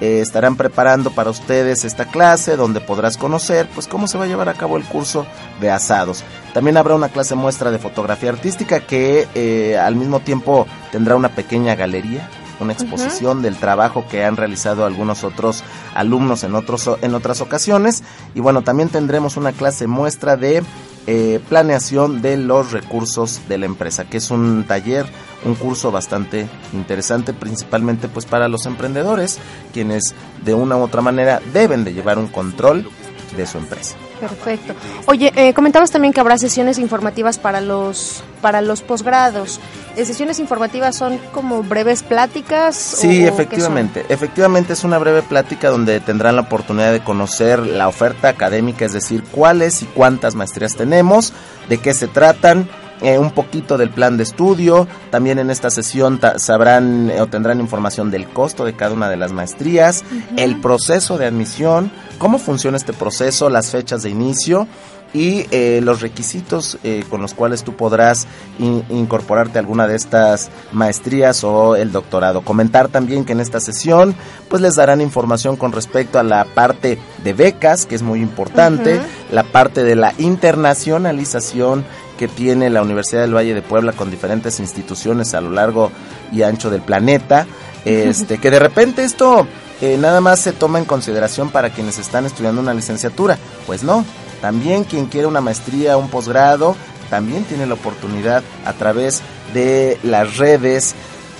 eh, 0.00 0.20
estarán 0.20 0.56
preparando 0.56 1.10
para 1.10 1.30
ustedes 1.30 1.84
esta 1.84 2.06
clase 2.06 2.56
donde 2.56 2.80
podrás 2.80 3.16
conocer 3.16 3.68
pues 3.74 3.86
cómo 3.86 4.06
se 4.06 4.18
va 4.18 4.24
a 4.24 4.28
llevar 4.28 4.48
a 4.48 4.54
cabo 4.54 4.76
el 4.76 4.84
curso 4.84 5.26
de 5.60 5.70
asados. 5.70 6.24
También 6.54 6.76
habrá 6.76 6.94
una 6.94 7.10
clase 7.10 7.34
muestra 7.34 7.70
de 7.70 7.78
fotografía 7.78 8.30
artística 8.30 8.80
que 8.80 9.28
eh, 9.34 9.78
al 9.78 9.96
mismo 9.96 10.20
tiempo 10.20 10.66
tendrá 10.90 11.16
una 11.16 11.28
pequeña 11.28 11.74
galería, 11.74 12.28
una 12.60 12.72
exposición 12.72 13.42
del 13.42 13.56
trabajo 13.56 14.04
que 14.08 14.24
han 14.24 14.36
realizado 14.36 14.84
algunos 14.84 15.24
otros 15.24 15.64
alumnos 15.94 16.44
en 16.44 16.54
otros 16.54 16.90
en 17.02 17.14
otras 17.14 17.40
ocasiones 17.40 18.02
y 18.34 18.40
bueno 18.40 18.62
también 18.62 18.88
tendremos 18.88 19.36
una 19.36 19.52
clase 19.52 19.86
muestra 19.86 20.36
de 20.36 20.62
eh, 21.06 21.40
planeación 21.48 22.20
de 22.20 22.36
los 22.36 22.72
recursos 22.72 23.40
de 23.48 23.58
la 23.58 23.66
empresa, 23.66 24.04
que 24.04 24.18
es 24.18 24.30
un 24.30 24.64
taller, 24.64 25.06
un 25.44 25.54
curso 25.54 25.90
bastante 25.90 26.46
interesante, 26.74 27.32
principalmente 27.32 28.06
pues 28.08 28.26
para 28.26 28.48
los 28.48 28.66
emprendedores, 28.66 29.38
quienes 29.72 30.14
de 30.44 30.54
una 30.54 30.76
u 30.76 30.82
otra 30.82 31.00
manera 31.00 31.40
deben 31.52 31.84
de 31.84 31.94
llevar 31.94 32.18
un 32.18 32.28
control 32.28 32.88
de 33.36 33.46
su 33.46 33.58
empresa. 33.58 33.96
Perfecto. 34.20 34.74
Oye, 35.06 35.32
eh, 35.34 35.54
comentabas 35.54 35.90
también 35.90 36.12
que 36.12 36.20
habrá 36.20 36.36
sesiones 36.36 36.78
informativas 36.78 37.38
para 37.38 37.60
los 37.60 38.22
para 38.42 38.60
los 38.60 38.82
posgrados. 38.82 39.60
Eh, 39.96 40.04
sesiones 40.04 40.38
informativas 40.38 40.96
son 40.96 41.18
como 41.32 41.62
breves 41.62 42.02
pláticas. 42.02 42.76
Sí, 42.76 43.24
o 43.24 43.28
efectivamente. 43.28 44.04
Efectivamente 44.08 44.72
es 44.74 44.84
una 44.84 44.98
breve 44.98 45.22
plática 45.22 45.68
donde 45.68 46.00
tendrán 46.00 46.36
la 46.36 46.42
oportunidad 46.42 46.92
de 46.92 47.00
conocer 47.00 47.58
la 47.66 47.88
oferta 47.88 48.28
académica, 48.28 48.84
es 48.84 48.92
decir, 48.92 49.22
cuáles 49.30 49.82
y 49.82 49.86
cuántas 49.86 50.34
maestrías 50.34 50.76
tenemos, 50.76 51.32
de 51.68 51.78
qué 51.78 51.94
se 51.94 52.06
tratan, 52.06 52.68
eh, 53.02 53.18
un 53.18 53.30
poquito 53.32 53.76
del 53.78 53.90
plan 53.90 54.16
de 54.16 54.22
estudio. 54.24 54.86
También 55.10 55.38
en 55.38 55.50
esta 55.50 55.70
sesión 55.70 56.18
ta- 56.18 56.38
sabrán 56.38 57.10
eh, 57.10 57.20
o 57.20 57.26
tendrán 57.26 57.60
información 57.60 58.10
del 58.10 58.28
costo 58.28 58.64
de 58.64 58.74
cada 58.74 58.94
una 58.94 59.08
de 59.08 59.16
las 59.16 59.32
maestrías, 59.32 60.04
el 60.36 60.60
proceso 60.60 61.18
de 61.18 61.26
admisión, 61.26 61.90
cómo 62.18 62.38
funciona 62.38 62.76
este 62.76 62.92
proceso, 62.92 63.48
las 63.50 63.70
fechas 63.70 64.02
de 64.02 64.10
inicio 64.10 64.66
y 65.12 65.46
eh, 65.50 65.80
los 65.82 66.02
requisitos 66.02 66.78
eh, 66.84 67.02
con 67.10 67.20
los 67.20 67.34
cuales 67.34 67.64
tú 67.64 67.74
podrás 67.74 68.28
in- 68.60 68.84
incorporarte 68.90 69.58
a 69.58 69.60
alguna 69.60 69.88
de 69.88 69.96
estas 69.96 70.50
maestrías 70.70 71.42
o 71.42 71.74
el 71.74 71.90
doctorado. 71.90 72.42
Comentar 72.42 72.86
también 72.86 73.24
que 73.24 73.32
en 73.32 73.40
esta 73.40 73.58
sesión 73.58 74.14
pues 74.48 74.62
les 74.62 74.76
darán 74.76 75.00
información 75.00 75.56
con 75.56 75.72
respecto 75.72 76.20
a 76.20 76.22
la 76.22 76.44
parte 76.44 76.96
de 77.24 77.32
becas, 77.32 77.86
que 77.86 77.96
es 77.96 78.02
muy 78.02 78.20
importante, 78.20 79.00
la 79.32 79.42
parte 79.42 79.82
de 79.82 79.96
la 79.96 80.14
internacionalización 80.18 81.84
que 82.20 82.28
tiene 82.28 82.68
la 82.68 82.82
Universidad 82.82 83.22
del 83.22 83.34
Valle 83.34 83.54
de 83.54 83.62
Puebla 83.62 83.94
con 83.94 84.10
diferentes 84.10 84.60
instituciones 84.60 85.32
a 85.32 85.40
lo 85.40 85.50
largo 85.52 85.90
y 86.30 86.42
ancho 86.42 86.68
del 86.68 86.82
planeta, 86.82 87.46
este, 87.86 88.36
que 88.36 88.50
de 88.50 88.58
repente 88.58 89.04
esto 89.04 89.46
eh, 89.80 89.96
nada 89.98 90.20
más 90.20 90.38
se 90.38 90.52
toma 90.52 90.78
en 90.78 90.84
consideración 90.84 91.48
para 91.48 91.70
quienes 91.70 91.98
están 91.98 92.26
estudiando 92.26 92.60
una 92.60 92.74
licenciatura. 92.74 93.38
Pues 93.66 93.84
no, 93.84 94.04
también 94.42 94.84
quien 94.84 95.06
quiere 95.06 95.28
una 95.28 95.40
maestría, 95.40 95.96
un 95.96 96.10
posgrado, 96.10 96.76
también 97.08 97.44
tiene 97.44 97.64
la 97.64 97.72
oportunidad 97.72 98.42
a 98.66 98.74
través 98.74 99.22
de 99.54 99.98
las 100.02 100.36
redes 100.36 100.94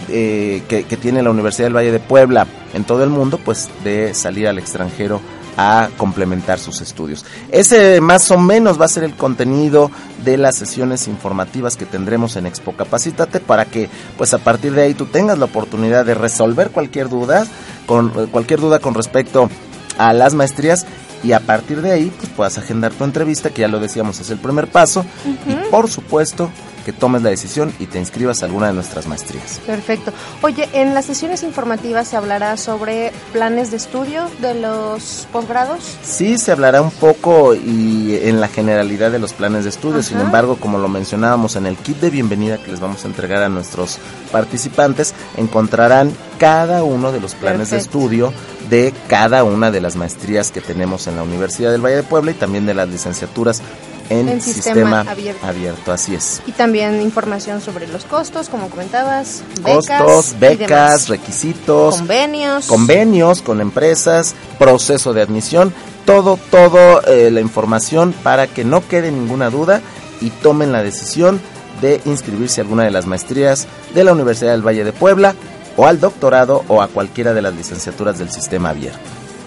eh, 0.08 0.62
que, 0.66 0.84
que 0.84 0.96
tiene 0.96 1.22
la 1.22 1.28
Universidad 1.28 1.66
del 1.66 1.76
Valle 1.76 1.92
de 1.92 2.00
Puebla 2.00 2.46
en 2.72 2.84
todo 2.84 3.04
el 3.04 3.10
mundo, 3.10 3.38
pues 3.44 3.68
de 3.84 4.14
salir 4.14 4.48
al 4.48 4.58
extranjero 4.58 5.20
a 5.56 5.88
complementar 5.96 6.58
sus 6.58 6.80
estudios. 6.80 7.24
Ese 7.50 8.00
más 8.00 8.30
o 8.30 8.38
menos 8.38 8.80
va 8.80 8.84
a 8.86 8.88
ser 8.88 9.04
el 9.04 9.14
contenido 9.14 9.90
de 10.24 10.36
las 10.36 10.56
sesiones 10.56 11.08
informativas 11.08 11.76
que 11.76 11.86
tendremos 11.86 12.36
en 12.36 12.46
Expo 12.46 12.72
Capacítate 12.72 13.40
para 13.40 13.64
que 13.64 13.88
pues 14.16 14.34
a 14.34 14.38
partir 14.38 14.72
de 14.72 14.82
ahí 14.82 14.94
tú 14.94 15.06
tengas 15.06 15.38
la 15.38 15.46
oportunidad 15.46 16.04
de 16.04 16.14
resolver 16.14 16.70
cualquier 16.70 17.08
duda 17.08 17.46
con 17.86 18.10
cualquier 18.28 18.60
duda 18.60 18.78
con 18.78 18.94
respecto 18.94 19.50
a 19.98 20.12
las 20.12 20.34
maestrías 20.34 20.86
y 21.22 21.32
a 21.32 21.40
partir 21.40 21.82
de 21.82 21.92
ahí 21.92 22.12
pues 22.18 22.30
puedas 22.30 22.58
agendar 22.58 22.92
tu 22.92 23.04
entrevista 23.04 23.50
que 23.50 23.62
ya 23.62 23.68
lo 23.68 23.80
decíamos 23.80 24.20
es 24.20 24.30
el 24.30 24.38
primer 24.38 24.68
paso 24.68 25.04
y 25.46 25.70
por 25.70 25.90
supuesto 25.90 26.50
que 26.84 26.92
tomes 26.92 27.22
la 27.22 27.30
decisión 27.30 27.72
y 27.78 27.86
te 27.86 27.98
inscribas 27.98 28.42
a 28.42 28.46
alguna 28.46 28.68
de 28.68 28.72
nuestras 28.72 29.06
maestrías. 29.06 29.60
Perfecto. 29.66 30.12
Oye, 30.42 30.68
en 30.72 30.94
las 30.94 31.04
sesiones 31.04 31.42
informativas 31.42 32.08
se 32.08 32.16
hablará 32.16 32.56
sobre 32.56 33.12
planes 33.32 33.70
de 33.70 33.76
estudio 33.76 34.28
de 34.40 34.54
los 34.54 35.26
posgrados. 35.32 35.80
Sí, 36.02 36.38
se 36.38 36.52
hablará 36.52 36.82
un 36.82 36.90
poco 36.90 37.54
y 37.54 38.18
en 38.22 38.40
la 38.40 38.48
generalidad 38.48 39.10
de 39.10 39.18
los 39.18 39.32
planes 39.32 39.64
de 39.64 39.70
estudio. 39.70 40.02
Sin 40.02 40.20
embargo, 40.20 40.56
como 40.56 40.78
lo 40.78 40.88
mencionábamos 40.88 41.56
en 41.56 41.66
el 41.66 41.76
kit 41.76 41.98
de 41.98 42.10
bienvenida 42.10 42.58
que 42.58 42.70
les 42.70 42.80
vamos 42.80 43.04
a 43.04 43.08
entregar 43.08 43.42
a 43.42 43.48
nuestros 43.48 43.98
participantes, 44.32 45.14
encontrarán 45.36 46.12
cada 46.38 46.82
uno 46.84 47.12
de 47.12 47.20
los 47.20 47.34
planes 47.34 47.70
de 47.70 47.76
estudio 47.76 48.32
de 48.70 48.94
cada 49.08 49.44
una 49.44 49.70
de 49.70 49.80
las 49.80 49.96
maestrías 49.96 50.52
que 50.52 50.60
tenemos 50.60 51.06
en 51.06 51.16
la 51.16 51.22
Universidad 51.22 51.72
del 51.72 51.84
Valle 51.84 51.96
de 51.96 52.02
Puebla 52.02 52.30
y 52.30 52.34
también 52.34 52.66
de 52.66 52.74
las 52.74 52.88
licenciaturas 52.88 53.62
en, 54.10 54.28
En 54.28 54.40
sistema, 54.42 54.74
sistema 54.74 55.00
abierto. 55.00 55.46
abierto. 55.46 55.92
Así 55.92 56.14
es. 56.14 56.42
Y 56.46 56.52
también 56.52 57.00
información 57.00 57.60
sobre 57.60 57.86
los 57.86 58.04
costos, 58.04 58.48
como 58.48 58.68
comentabas, 58.68 59.42
becas, 59.62 60.02
Costos, 60.02 60.38
becas, 60.38 61.08
requisitos, 61.08 61.96
convenios. 61.96 62.66
convenios 62.66 63.40
con 63.40 63.60
empresas, 63.60 64.34
proceso 64.58 65.14
de 65.14 65.22
admisión, 65.22 65.72
todo, 66.04 66.38
todo 66.50 67.02
eh, 67.06 67.30
la 67.30 67.40
información 67.40 68.12
para 68.22 68.46
que 68.46 68.64
no 68.64 68.86
quede 68.86 69.12
ninguna 69.12 69.48
duda 69.48 69.80
y 70.20 70.30
tomen 70.30 70.72
la 70.72 70.82
decisión 70.82 71.40
de 71.80 72.00
inscribirse 72.04 72.60
a 72.60 72.64
alguna 72.64 72.82
de 72.84 72.90
las 72.90 73.06
maestrías 73.06 73.66
de 73.94 74.04
la 74.04 74.12
Universidad 74.12 74.50
del 74.50 74.66
Valle 74.66 74.84
de 74.84 74.92
Puebla 74.92 75.34
o 75.76 75.86
al 75.86 76.00
doctorado 76.00 76.64
o 76.68 76.82
a 76.82 76.88
cualquiera 76.88 77.32
de 77.32 77.42
las 77.42 77.54
licenciaturas 77.54 78.18
del 78.18 78.30
sistema 78.30 78.70
abierto. 78.70 78.98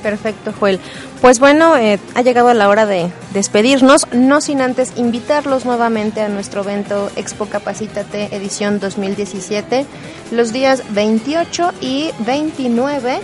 Perfecto, 0.03 0.53
Joel. 0.59 0.79
Pues 1.21 1.39
bueno, 1.39 1.77
eh, 1.77 1.97
ha 2.13 2.21
llegado 2.21 2.53
la 2.53 2.67
hora 2.67 2.85
de 2.85 3.09
despedirnos, 3.33 4.05
no 4.11 4.41
sin 4.41 4.61
antes 4.61 4.93
invitarlos 4.97 5.65
nuevamente 5.65 6.21
a 6.21 6.27
nuestro 6.27 6.61
evento 6.61 7.09
Expo 7.15 7.45
Capacítate 7.45 8.35
edición 8.35 8.79
2017, 8.79 9.85
los 10.31 10.51
días 10.51 10.83
28 10.93 11.71
y 11.79 12.11
29 12.19 13.21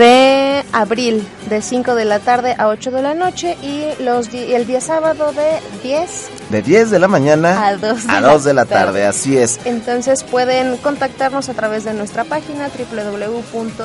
de 0.00 0.64
abril, 0.72 1.28
de 1.50 1.60
5 1.60 1.94
de 1.94 2.06
la 2.06 2.20
tarde 2.20 2.54
a 2.58 2.68
8 2.68 2.90
de 2.90 3.02
la 3.02 3.12
noche 3.14 3.56
y 3.62 3.84
los 4.02 4.28
el 4.32 4.66
día 4.66 4.80
sábado 4.80 5.32
de 5.32 5.60
10 5.82 6.10
De 6.48 6.62
10 6.62 6.90
de 6.90 6.98
la 6.98 7.06
mañana 7.06 7.66
A 7.66 7.76
dos 7.76 8.06
de 8.06 8.12
a 8.12 8.20
la 8.22 8.32
2 8.32 8.44
de 8.44 8.54
la 8.54 8.64
tarde, 8.64 8.84
tarde. 8.84 9.06
así 9.06 9.36
es. 9.36 9.60
Entonces 9.66 10.24
pueden 10.24 10.78
contactarnos 10.78 11.50
a 11.50 11.54
través 11.54 11.84
de 11.84 11.92
nuestra 11.92 12.24
página 12.24 12.68
punto 12.70 13.84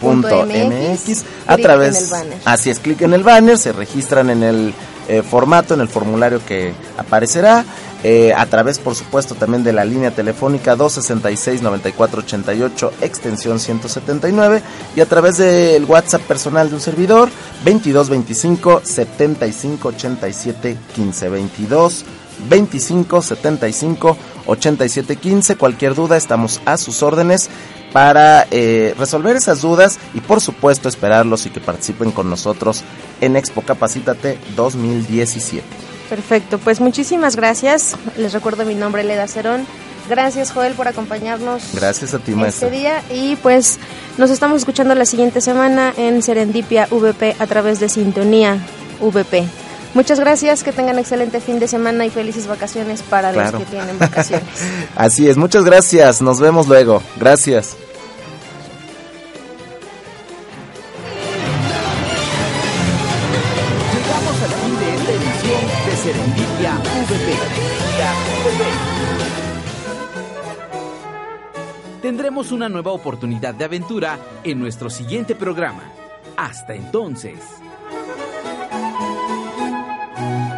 www.edup.mx 0.00 1.10
MX 1.10 1.24
a 1.46 1.56
través 1.56 2.12
así 2.44 2.70
es 2.70 2.78
clic 2.78 3.02
en 3.02 3.12
el 3.12 3.24
banner 3.24 3.58
se 3.58 3.72
registran 3.72 4.30
en 4.30 4.44
el 4.44 4.72
eh, 5.10 5.22
formato 5.22 5.74
en 5.74 5.80
el 5.80 5.88
formulario 5.88 6.40
que 6.46 6.72
aparecerá 6.96 7.64
eh, 8.04 8.32
a 8.32 8.46
través 8.46 8.78
por 8.78 8.94
supuesto 8.94 9.34
también 9.34 9.64
de 9.64 9.72
la 9.72 9.84
línea 9.84 10.12
telefónica 10.12 10.76
266 10.76 11.62
9488 11.62 12.92
extensión 13.00 13.58
179 13.58 14.62
y 14.94 15.00
a 15.00 15.06
través 15.06 15.38
del 15.38 15.84
WhatsApp 15.84 16.22
personal 16.22 16.68
de 16.68 16.76
un 16.76 16.80
servidor 16.80 17.28
2225 17.64 18.82
75 18.84 19.88
87 19.88 20.78
15 20.94 21.28
22 21.28 22.04
25 22.48 23.22
75 23.22 24.16
87 24.46 25.16
15. 25.16 25.56
Cualquier 25.56 25.94
duda, 25.94 26.16
estamos 26.16 26.60
a 26.64 26.76
sus 26.76 27.02
órdenes 27.02 27.48
para 27.92 28.46
eh, 28.50 28.94
resolver 28.98 29.36
esas 29.36 29.62
dudas 29.62 29.98
y, 30.14 30.20
por 30.20 30.40
supuesto, 30.40 30.88
esperarlos 30.88 31.46
y 31.46 31.50
que 31.50 31.60
participen 31.60 32.12
con 32.12 32.30
nosotros 32.30 32.82
en 33.20 33.36
Expo 33.36 33.62
Capacítate 33.62 34.38
2017. 34.56 35.64
Perfecto, 36.08 36.58
pues 36.58 36.80
muchísimas 36.80 37.36
gracias. 37.36 37.96
Les 38.16 38.32
recuerdo 38.32 38.64
mi 38.64 38.74
nombre, 38.74 39.04
Leda 39.04 39.28
Cerón. 39.28 39.64
Gracias, 40.08 40.50
Joel, 40.50 40.72
por 40.74 40.88
acompañarnos 40.88 41.62
Gracias 41.72 42.14
a 42.14 42.18
ti, 42.18 42.32
maestra. 42.32 42.66
este 42.66 42.78
día. 42.80 43.02
Y 43.10 43.36
pues 43.36 43.78
nos 44.18 44.30
estamos 44.30 44.58
escuchando 44.58 44.94
la 44.96 45.06
siguiente 45.06 45.40
semana 45.40 45.94
en 45.96 46.20
Serendipia 46.22 46.88
VP 46.90 47.36
a 47.38 47.46
través 47.46 47.78
de 47.78 47.88
Sintonía 47.88 48.58
VP. 49.00 49.44
Muchas 49.94 50.20
gracias, 50.20 50.62
que 50.62 50.72
tengan 50.72 50.98
excelente 50.98 51.40
fin 51.40 51.58
de 51.58 51.66
semana 51.66 52.06
y 52.06 52.10
felices 52.10 52.46
vacaciones 52.46 53.02
para 53.02 53.32
Claro. 53.32 53.58
los 53.58 53.60
que 53.66 53.70
tienen 53.70 53.98
vacaciones. 53.98 54.46
Así 54.96 55.28
es, 55.28 55.36
muchas 55.36 55.64
gracias. 55.64 56.22
Nos 56.22 56.38
vemos 56.40 56.68
luego. 56.68 57.02
Gracias. 57.18 57.76
Llegamos 63.94 64.42
al 64.42 64.50
fin 64.50 64.78
de 64.78 64.94
esta 64.94 65.12
edición 65.12 65.62
de 65.86 65.96
Serendipia 65.96 66.72
VP. 67.08 67.34
Tendremos 72.02 72.50
una 72.52 72.68
nueva 72.68 72.92
oportunidad 72.92 73.54
de 73.54 73.64
aventura 73.64 74.18
en 74.42 74.58
nuestro 74.58 74.88
siguiente 74.90 75.34
programa. 75.34 75.82
Hasta 76.36 76.74
entonces. 76.74 77.38
Thank 80.20 80.44
you. 80.44 80.49